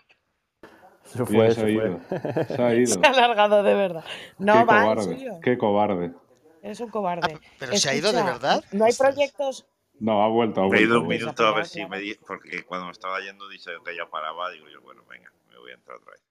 [1.11, 1.99] Se fue, se, ha ido.
[2.47, 2.93] Se ha ido.
[2.93, 4.05] Se ha alargado de verdad.
[4.37, 5.03] No, Qué va, cobarde.
[5.03, 5.39] en serio.
[5.43, 6.13] Qué cobarde.
[6.61, 7.33] Es un cobarde.
[7.35, 8.63] Ah, pero se ha ido de verdad.
[8.71, 9.65] No hay proyectos.
[9.99, 10.75] No, ha vuelto, ha vuelto.
[10.75, 13.49] Me he ido un minuto a ver si me di, porque cuando me estaba yendo
[13.49, 16.30] dice que ya paraba, digo yo, bueno, venga, me voy a entrar otra vez.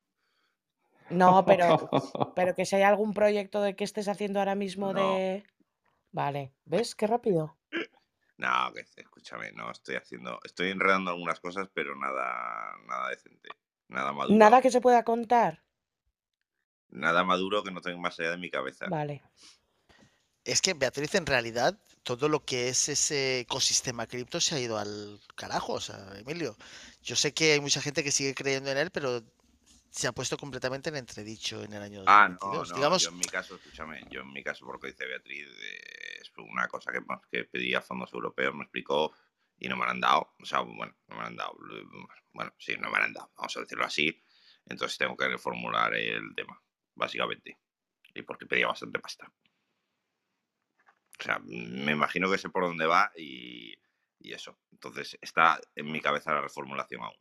[1.10, 1.90] No, pero,
[2.36, 5.14] pero que si hay algún proyecto de que estés haciendo ahora mismo No.
[5.16, 5.44] de.
[6.12, 7.56] Vale, ¿ves qué rápido?
[8.36, 13.50] No, que escúchame, no estoy haciendo, estoy enredando algunas cosas, pero nada, nada decente,
[13.88, 14.34] nada maduro.
[14.36, 15.62] Nada que se pueda contar.
[16.88, 18.86] Nada maduro que no tenga más allá de mi cabeza.
[18.88, 19.22] Vale.
[20.42, 24.78] Es que Beatriz, en realidad, todo lo que es ese ecosistema cripto se ha ido
[24.78, 26.56] al carajo, o sea, Emilio.
[27.02, 29.22] Yo sé que hay mucha gente que sigue creyendo en él, pero
[29.90, 32.06] se ha puesto completamente en entredicho en el año 2022.
[32.08, 35.06] Ah, no, no, Digamos, yo en mi caso, escúchame, yo en mi caso, porque dice
[35.06, 39.12] Beatriz, eh, es una cosa que, que pedía fondos europeos, me explicó
[39.58, 40.34] y no me lo han dado.
[40.40, 41.58] O sea, bueno, no me lo han dado.
[42.32, 44.22] Bueno, sí, no me lo han dado, vamos a decirlo así.
[44.66, 46.62] Entonces tengo que reformular el tema,
[46.94, 47.58] básicamente.
[48.14, 49.32] Y porque pedía bastante pasta.
[51.18, 53.74] O sea, me imagino que sé por dónde va y,
[54.20, 54.58] y eso.
[54.70, 57.16] Entonces está en mi cabeza la reformulación aún.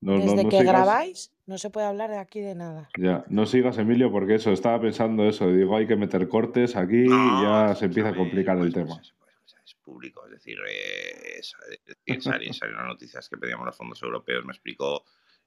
[0.00, 2.88] No, Desde no que sigas- grabáis, no se puede hablar de aquí de nada.
[2.96, 5.50] Ya, no sigas, Emilio, porque eso, estaba pensando eso.
[5.50, 8.94] Digo, hay que meter cortes aquí y ya se empieza a complicar el pues, tema.
[8.96, 13.36] pues, pues, es público, es decir, eh, es, es decir, salió, salió una noticia que
[13.38, 15.04] pedíamos los fondos europeos, me explicó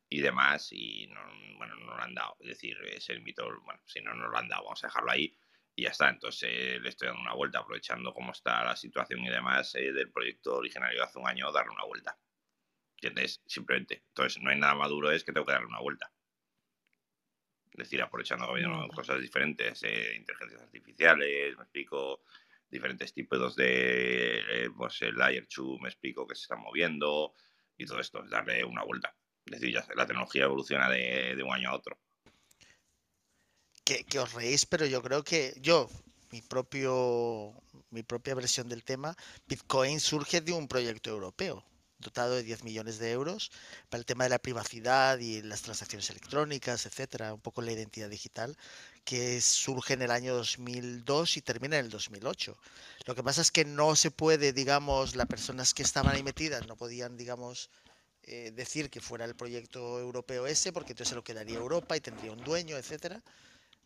[0.09, 1.21] y demás, y no,
[1.57, 2.35] bueno, no lo han dado.
[2.41, 5.11] Es decir, es el mito, bueno, si no nos lo han dado, vamos a dejarlo
[5.11, 5.33] ahí.
[5.73, 6.09] y ya está.
[6.09, 9.93] Entonces eh, le estoy dando una vuelta, aprovechando cómo está la situación y demás eh,
[9.93, 12.17] del proyecto originario de hace un año, darle una vuelta.
[13.01, 13.41] ¿Entiendes?
[13.45, 14.03] Simplemente.
[14.09, 16.11] Entonces no hay nada maduro, es que tengo que darle una vuelta.
[17.71, 22.23] Es decir, aprovechando que ha cosas diferentes, eh, inteligencias artificiales, me explico,
[22.69, 27.33] diferentes tipos de, pues el Layer 2, me explico, que se están moviendo
[27.77, 29.15] y todo esto, es darle una vuelta.
[29.45, 31.97] Es decir, ya la tecnología evoluciona de, de un año a otro
[34.09, 35.89] que, os reís, pero yo creo que yo,
[36.31, 37.53] mi propio
[37.89, 39.15] mi propia versión del tema,
[39.47, 41.65] Bitcoin surge de un proyecto europeo
[42.01, 43.51] dotado de 10 millones de euros
[43.89, 48.09] para el tema de la privacidad y las transacciones electrónicas, etcétera, un poco la identidad
[48.09, 48.57] digital,
[49.05, 52.57] que surge en el año 2002 y termina en el 2008.
[53.05, 56.67] Lo que pasa es que no se puede, digamos, las personas que estaban ahí metidas
[56.67, 57.69] no podían, digamos,
[58.23, 62.01] eh, decir que fuera el proyecto europeo ese, porque entonces se lo quedaría Europa y
[62.01, 63.23] tendría un dueño, etcétera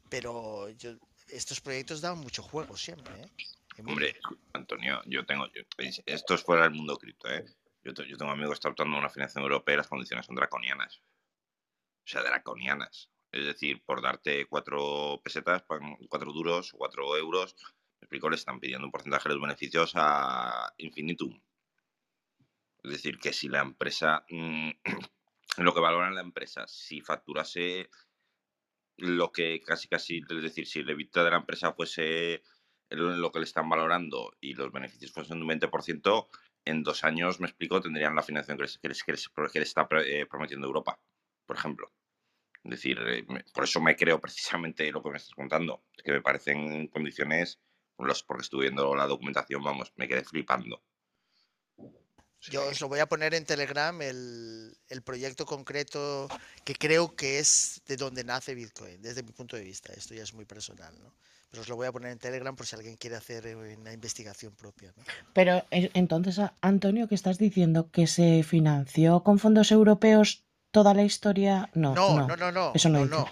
[0.09, 0.95] pero yo,
[1.29, 3.13] estos proyectos dan mucho juego siempre.
[3.21, 3.29] ¿eh?
[3.85, 4.15] Hombre,
[4.53, 5.47] Antonio, yo tengo.
[6.05, 7.45] esto es fuera del mundo cripto, ¿eh?
[7.85, 10.35] Yo, yo tengo un amigo que está optando una financiación europea y las condiciones son
[10.35, 11.01] draconianas.
[12.03, 13.09] O sea, draconianas.
[13.31, 15.63] Es decir, por darte cuatro pesetas,
[16.09, 17.55] cuatro duros, cuatro euros,
[17.99, 21.39] me explico, le están pidiendo un porcentaje de los beneficios a infinitum.
[22.83, 24.69] Es decir, que si la empresa, mm,
[25.57, 27.89] lo que valoran la empresa, si facturase
[28.97, 32.41] lo que casi casi, es decir, si el EBITDA de la empresa fuese
[32.89, 36.27] lo que le están valorando y los beneficios fuesen un 20%,
[36.65, 39.13] en dos años, me explico, tendrían la financiación que les, que
[39.53, 40.99] que está eh, prometiendo Europa,
[41.45, 41.91] por ejemplo.
[42.63, 46.21] Es decir, eh, por eso me creo precisamente lo que me estás contando, que me
[46.21, 47.59] parecen condiciones,
[47.95, 50.81] porque estuve viendo la documentación, vamos, me quedé flipando.
[52.41, 56.27] Yo os lo voy a poner en Telegram el, proyecto concreto
[56.63, 59.93] que creo que es de donde nace Bitcoin, desde mi punto de vista.
[59.93, 61.15] Esto ya es muy personal, ¿no?
[61.49, 63.93] Pero os lo voy a poner en Telegram por si alguien quiere hacer eh, una
[63.93, 64.93] investigación propia.
[65.33, 67.91] Pero eh, entonces, Antonio, ¿qué estás diciendo?
[67.91, 71.69] ¿Que se financió con fondos europeos toda la historia?
[71.73, 72.71] No, no, no, no.
[72.73, 73.27] Eso no, no,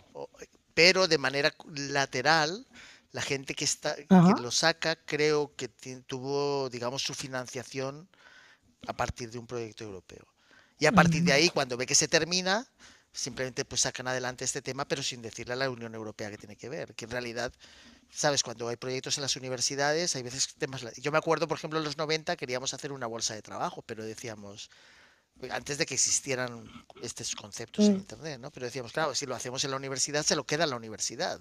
[0.74, 2.66] Pero de manera lateral,
[3.12, 5.68] la gente que, está, que lo saca creo que
[6.08, 8.10] tuvo, digamos, su financiación
[8.88, 10.26] a partir de un proyecto europeo.
[10.80, 12.68] Y a partir de ahí, cuando ve que se termina,
[13.14, 16.56] simplemente pues sacan adelante este tema, pero sin decirle a la Unión Europea que tiene
[16.56, 17.54] que ver, que en realidad,
[18.14, 20.82] sabes, cuando hay proyectos en las universidades, hay veces temas...
[20.98, 24.04] Yo me acuerdo, por ejemplo, en los 90 queríamos hacer una bolsa de trabajo, pero
[24.04, 24.70] decíamos,
[25.50, 26.64] antes de que existieran
[27.02, 27.98] estos conceptos en mm.
[27.98, 28.52] Internet, ¿no?
[28.52, 31.40] Pero decíamos, claro, si lo hacemos en la universidad, se lo queda en la universidad,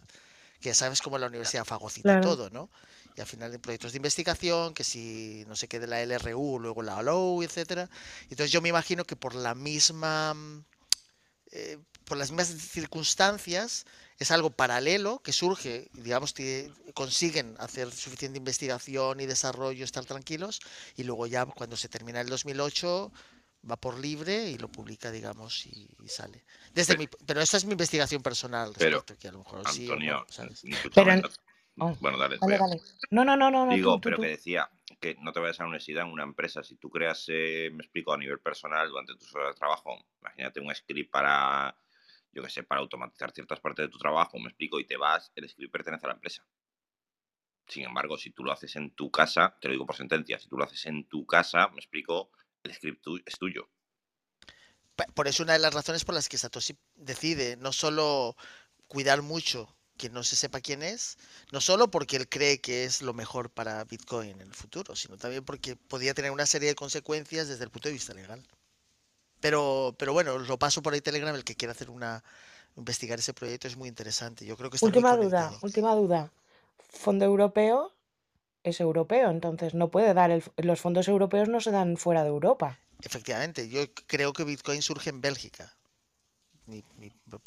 [0.60, 2.70] que ya sabes cómo la universidad fagocita todo, ¿no?
[3.16, 6.58] y al final de proyectos de investigación, que si no sé qué de la LRU,
[6.58, 7.88] luego la OLO, etcétera.
[8.30, 10.34] Entonces yo me imagino que por la misma
[11.50, 13.84] eh, por las mismas circunstancias
[14.18, 20.60] es algo paralelo que surge, digamos que consiguen hacer suficiente investigación y desarrollo, estar tranquilos
[20.96, 23.12] y luego ya cuando se termina el 2008
[23.70, 26.44] va por libre y lo publica, digamos, y, sale.
[26.74, 30.26] Desde pero, mi, pero esta es mi investigación personal respecto que a lo mejor Antonio,
[31.78, 32.38] Oh, bueno, dale.
[33.10, 33.66] No, no, no, no.
[33.72, 36.62] Digo, pero que decía que no te vayas a la universidad en una empresa.
[36.62, 40.60] Si tú creas, eh, me explico, a nivel personal durante tus horas de trabajo, imagínate
[40.60, 41.74] un script para,
[42.32, 45.30] yo qué sé, para automatizar ciertas partes de tu trabajo, me explico, y te vas,
[45.34, 46.46] el script pertenece a la empresa.
[47.66, 50.48] Sin embargo, si tú lo haces en tu casa, te lo digo por sentencia, si
[50.48, 52.30] tú lo haces en tu casa, me explico,
[52.62, 53.68] el script es tuyo.
[55.14, 58.36] Por eso una de las razones por las que Satoshi decide no solo
[58.88, 61.16] cuidar mucho que no se sepa quién es,
[61.50, 65.16] no solo porque él cree que es lo mejor para Bitcoin en el futuro, sino
[65.16, 68.42] también porque podría tener una serie de consecuencias desde el punto de vista legal.
[69.42, 72.22] Pero, pero bueno, lo paso por ahí Telegram, el que quiera hacer una
[72.76, 74.46] investigar ese proyecto es muy interesante.
[74.46, 76.30] Yo creo que última duda, última duda.
[76.78, 77.92] Fondo europeo
[78.62, 82.78] es europeo, entonces no puede dar los fondos europeos no se dan fuera de Europa.
[83.02, 85.74] Efectivamente, yo creo que Bitcoin surge en Bélgica.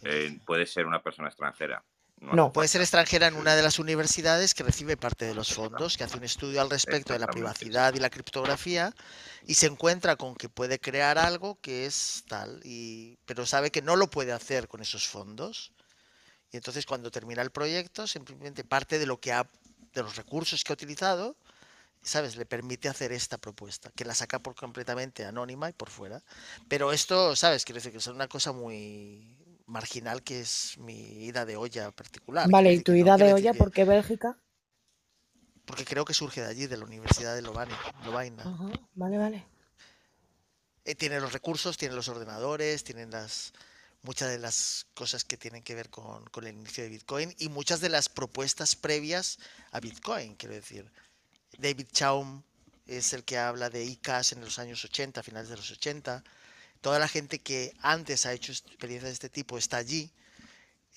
[0.04, 1.82] Eh, puede ser una persona extranjera.
[2.22, 2.52] No.
[2.52, 6.06] Puede ser extranjera en una de las universidades que recibe parte de los fondos, que
[6.06, 8.94] hace un estudio al respecto de la privacidad y la criptografía
[9.46, 13.82] y se encuentra con que puede crear algo que es tal, y, pero sabe que
[13.82, 15.72] no lo puede hacer con esos fondos.
[16.52, 19.48] Y entonces cuando termina el proyecto, simplemente parte de lo que ha,
[19.94, 21.36] de los recursos que ha utilizado,
[22.02, 22.38] ¿sabes?
[22.38, 26.24] Le permite hacer esta propuesta, que la saca por completamente anónima y por fuera.
[26.70, 27.66] Pero esto, ¿sabes?
[27.66, 29.36] Quiere decir que es una cosa muy,
[29.66, 32.50] marginal que es mi ida de olla particular.
[32.50, 34.38] Vale, ¿y tu ida de olla por qué Bélgica?
[35.66, 37.76] Porque creo que surge de allí, de la Universidad de Lovaina.
[38.94, 39.46] vale, vale.
[40.84, 43.54] Eh, tiene los recursos, tiene los ordenadores, tienen las
[44.04, 47.50] muchas de las cosas que tienen que ver con, con, el inicio de Bitcoin y
[47.50, 49.40] muchas de las propuestas previas
[49.72, 50.36] a Bitcoin.
[50.36, 50.92] Quiero decir,
[51.58, 52.44] David Chaum
[52.86, 56.24] es el que habla de eCash en los años 80, finales de los 80.
[56.86, 60.12] Toda la gente que antes ha hecho experiencias de este tipo está allí.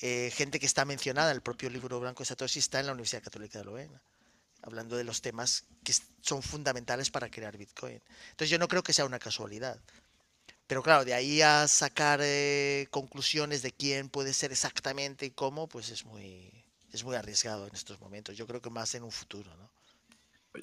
[0.02, 2.92] Eh, gente que está mencionada en el propio libro blanco de Satoshi está en la
[2.92, 4.02] Universidad Católica de Lovena,
[4.60, 8.02] hablando de los temas que son fundamentales para crear Bitcoin.
[8.32, 9.80] Entonces yo no creo que sea una casualidad.
[10.66, 15.70] Pero claro, de ahí a sacar eh, conclusiones de quién puede ser exactamente y cómo,
[15.70, 16.52] pues es muy,
[16.92, 18.36] es muy arriesgado en estos momentos.
[18.36, 19.70] Yo creo que más en un futuro, ¿no?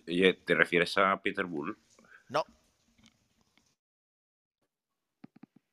[0.07, 1.75] Oye, ¿te refieres a Peter Bull?
[2.29, 2.45] No,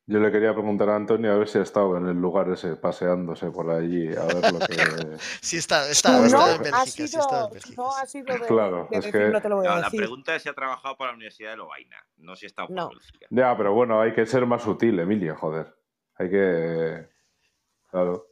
[0.05, 2.75] Yo le quería preguntar a Antonio a ver si ha estado en el lugar ese,
[2.75, 5.17] paseándose por allí, a ver lo que...
[5.41, 7.81] sí, está, está, no, está en Bélgica, sido, sí está en Bélgica.
[7.81, 9.29] No ha sido de, claro, de es decir, que...
[9.29, 11.51] no te lo voy a No, la pregunta es si ha trabajado para la Universidad
[11.51, 12.89] de Lovaina, no si ha estado por No.
[12.89, 13.27] Bélgica.
[13.29, 15.73] Ya, pero bueno, hay que ser más sutil, Emilio, joder.
[16.15, 17.07] Hay que...
[17.89, 18.27] Claro.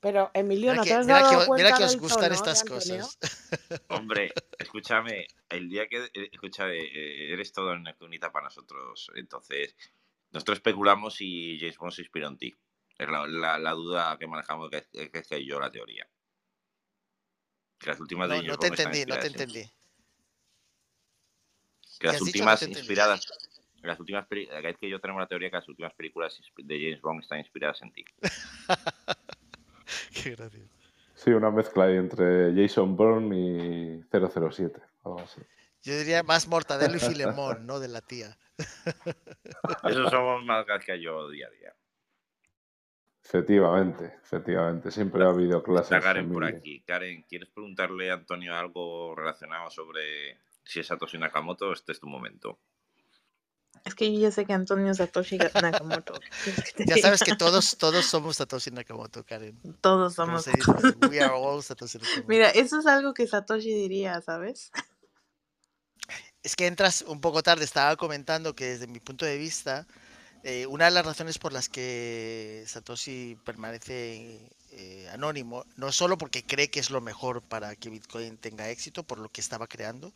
[0.00, 2.00] Pero, Emilio, Mira ¿no te que, has mira dado que, cuenta mira que os del
[2.00, 3.18] gustan tono estas cosas.
[3.90, 5.98] Hombre, escúchame, el día que...
[6.14, 9.76] eh, Escúchame, eh, eres todo una incógnita para nosotros, entonces...
[10.32, 12.54] Nosotros especulamos si James Bond se inspiró en ti.
[12.98, 16.06] Es la, la, la duda que manejamos que, que, que yo la teoría.
[17.78, 19.32] Que las últimas de No, James no te Bond están entendí, no te inspiradas en
[19.32, 19.42] ti.
[19.42, 19.70] entendí.
[21.98, 22.34] Que ¿Qué las has dicho?
[22.44, 22.80] No últimas te entendí.
[22.80, 23.26] inspiradas...
[23.82, 27.22] Las últimas es que yo tenemos la teoría que las últimas películas de James Bond
[27.22, 28.04] están inspiradas en ti.
[30.22, 30.68] Qué gracioso.
[31.14, 35.40] Sí, una mezcla ahí entre Jason Bourne y 007, algo así.
[35.82, 37.80] Yo diría más Mortadelo y Filemón, ¿no?
[37.80, 38.36] De la tía.
[39.84, 41.74] Esos somos más que yo día a día.
[43.24, 44.90] Efectivamente, efectivamente.
[44.90, 45.92] Siempre ha habido clases.
[45.92, 46.82] Está Karen por aquí.
[46.82, 51.72] Karen, ¿quieres preguntarle a Antonio algo relacionado sobre si es Satoshi Nakamoto?
[51.72, 52.58] Este es tu momento.
[53.84, 56.14] Es que yo ya sé que Antonio Satoshi Nakamoto.
[56.44, 59.58] ¿quieres que te Ya sabes que todos, todos somos Satoshi Nakamoto, Karen.
[59.80, 60.48] Todos ¿Cómo somos.
[61.08, 62.28] We are all Satoshi Nakamoto.
[62.28, 64.72] Mira, eso es algo que Satoshi diría, ¿sabes?
[66.42, 69.86] Es que entras un poco tarde, estaba comentando que desde mi punto de vista,
[70.42, 74.40] eh, una de las razones por las que Satoshi permanece
[74.72, 79.04] eh, anónimo, no solo porque cree que es lo mejor para que Bitcoin tenga éxito
[79.04, 80.14] por lo que estaba creando,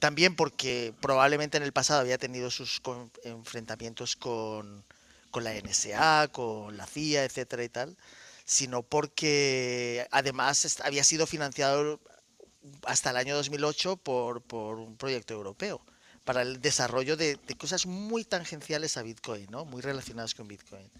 [0.00, 4.84] también porque probablemente en el pasado había tenido sus con- enfrentamientos con,
[5.30, 7.96] con la NSA, con la CIA, etcétera y tal,
[8.44, 12.00] sino porque además había sido financiado
[12.86, 15.80] hasta el año 2008 por, por un proyecto europeo
[16.24, 19.64] para el desarrollo de, de cosas muy tangenciales a Bitcoin, ¿no?
[19.64, 20.90] muy relacionadas con Bitcoin.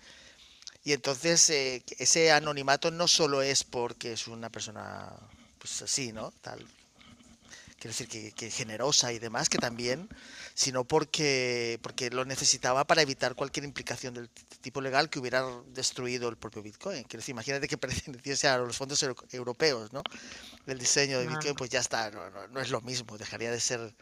[0.85, 5.11] Y entonces eh, ese anonimato no solo es porque es una persona
[5.59, 6.31] pues así, ¿no?
[6.43, 6.59] Tal,
[7.79, 10.11] quiero decir que, que generosa y demás, que también,
[10.55, 14.31] sino porque, porque lo necesitaba para evitar cualquier implicación del
[14.61, 15.45] tipo legal que hubiera
[15.75, 17.03] destruido el propio Bitcoin.
[17.03, 20.03] Quiero decir, imagínate que perteneciese a los fondos euro- europeos, ¿no?
[20.67, 23.61] El diseño de Bitcoin, pues ya está, no, no, no es lo mismo, dejaría de
[23.61, 23.95] ser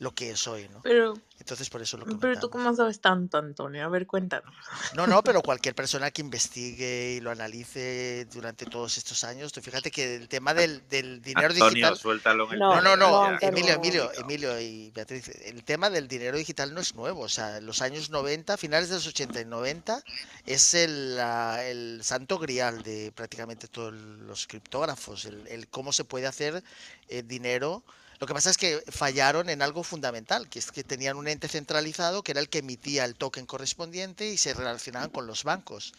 [0.00, 0.82] lo que es hoy, ¿no?
[0.82, 2.50] Pero, Entonces por eso lo pero tú comentamos.
[2.50, 3.84] cómo sabes tanto, Antonio.
[3.84, 4.52] A ver, cuéntanos.
[4.94, 9.60] No, no, pero cualquier persona que investigue y lo analice durante todos estos años, tú
[9.60, 11.96] fíjate que el tema del, del dinero Antonio, digital...
[11.96, 13.38] suéltalo en el No, No, no, no, no.
[13.40, 17.58] Emilio, Emilio, Emilio y Beatriz, el tema del dinero digital no es nuevo, o sea,
[17.58, 20.02] en los años 90, finales de los 80 y 90,
[20.46, 26.04] es el, la- el santo grial de prácticamente todos los criptógrafos, el, el cómo se
[26.04, 26.62] puede hacer
[27.08, 27.84] eh, dinero.
[28.20, 31.48] Lo que pasa es que fallaron en algo fundamental, que es que tenían un ente
[31.48, 35.92] centralizado que era el que emitía el token correspondiente y se relacionaban con los bancos.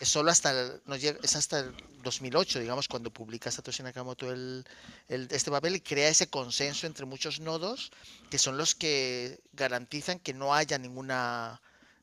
[0.00, 4.30] Es solo hasta el, no llega- es hasta el 2008, digamos, cuando publica Satoshi Nakamoto
[4.32, 4.64] el,
[5.08, 7.90] el- este papel y crea ese consenso entre muchos nodos
[8.30, 11.60] que son los que garantizan que no haya ninguna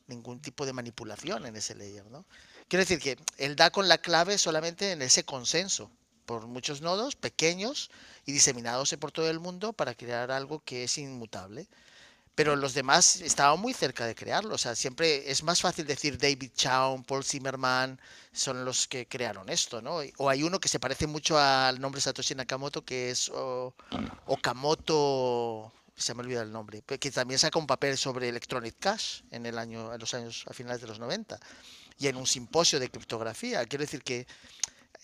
[0.08, 2.26] ningún tipo de manipulación en ese layer, ¿no?
[2.68, 5.90] Quiero decir que él da con la clave solamente en ese consenso
[6.26, 7.90] por muchos nodos pequeños
[8.26, 11.68] y diseminados por todo el mundo para crear algo que es inmutable.
[12.34, 14.56] Pero los demás estaban muy cerca de crearlo.
[14.56, 17.98] O sea, siempre es más fácil decir David Chaum, Paul Zimmerman,
[18.34, 20.00] son los que crearon esto, ¿no?
[20.18, 23.74] O hay uno que se parece mucho al nombre Satoshi Nakamoto, que es o-
[24.26, 29.46] Okamoto, se me olvida el nombre, que también saca un papel sobre Electronic Cash en
[29.46, 31.40] el año, en los años a finales de los 90
[31.98, 33.66] y en un simposio de criptografía.
[33.66, 34.28] Quiero decir que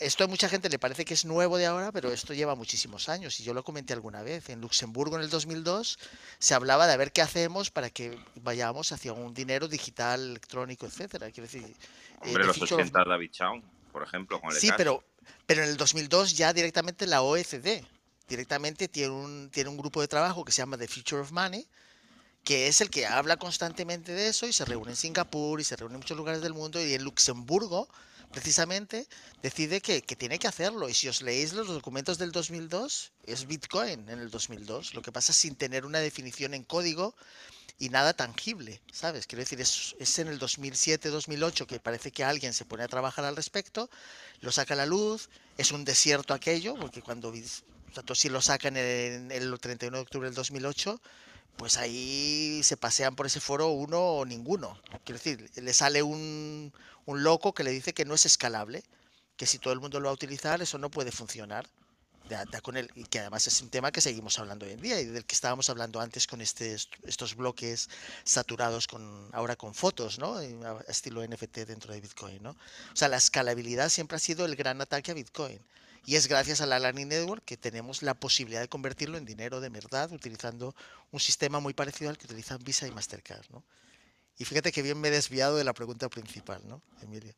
[0.01, 3.07] esto a mucha gente le parece que es nuevo de ahora, pero esto lleva muchísimos
[3.09, 4.49] años y yo lo comenté alguna vez.
[4.49, 5.97] En Luxemburgo en el 2002
[6.39, 10.85] se hablaba de a ver qué hacemos para que vayamos hacia un dinero digital, electrónico,
[10.85, 11.31] etcétera.
[11.31, 11.75] Quiero decir, eh,
[12.21, 14.77] Hombre, los future of- 80 David Chaum, por ejemplo, con el Sí, Ecash.
[14.77, 15.03] pero,
[15.45, 17.83] pero en el 2002 ya directamente la OECD
[18.27, 21.67] directamente tiene un, tiene un grupo de trabajo que se llama The Future of Money,
[22.45, 25.75] que es el que habla constantemente de eso y se reúne en Singapur y se
[25.75, 27.89] reúne en muchos lugares del mundo y en Luxemburgo,
[28.31, 29.07] precisamente,
[29.41, 30.89] decide que, tiene que hacerlo.
[30.89, 34.93] Y si os leéis los documentos del 2002, es Bitcoin en el 2002.
[34.93, 37.15] Lo que pasa sin tener una definición en código
[37.79, 39.25] y nada tangible, ¿sabes?
[39.25, 43.25] Quiero decir, es, es en el 2007-2008 que parece que alguien se pone a trabajar
[43.25, 43.89] al respecto,
[44.41, 47.33] lo saca a la luz, es un desierto aquello, porque cuando
[48.13, 51.01] si lo sacan en el 31 de octubre del 2008,
[51.57, 54.79] pues ahí se pasean por ese foro uno o ninguno.
[55.03, 56.73] Quiero decir, le sale un,
[57.11, 58.83] un loco que le dice que no es escalable,
[59.37, 61.67] que si todo el mundo lo va a utilizar, eso no puede funcionar.
[62.61, 65.05] con él, y que además es un tema que seguimos hablando hoy en día y
[65.05, 67.89] del que estábamos hablando antes con este, estos bloques
[68.23, 70.39] saturados con ahora con fotos, ¿no?
[70.87, 72.51] Estilo NFT dentro de Bitcoin, ¿no?
[72.51, 75.59] O sea, la escalabilidad siempre ha sido el gran ataque a Bitcoin.
[76.05, 79.59] Y es gracias a la Lightning Network que tenemos la posibilidad de convertirlo en dinero
[79.59, 80.73] de verdad utilizando
[81.11, 83.63] un sistema muy parecido al que utilizan Visa y Mastercard, ¿no?
[84.37, 87.33] Y fíjate que bien me he desviado de la pregunta principal, ¿no, Emilio?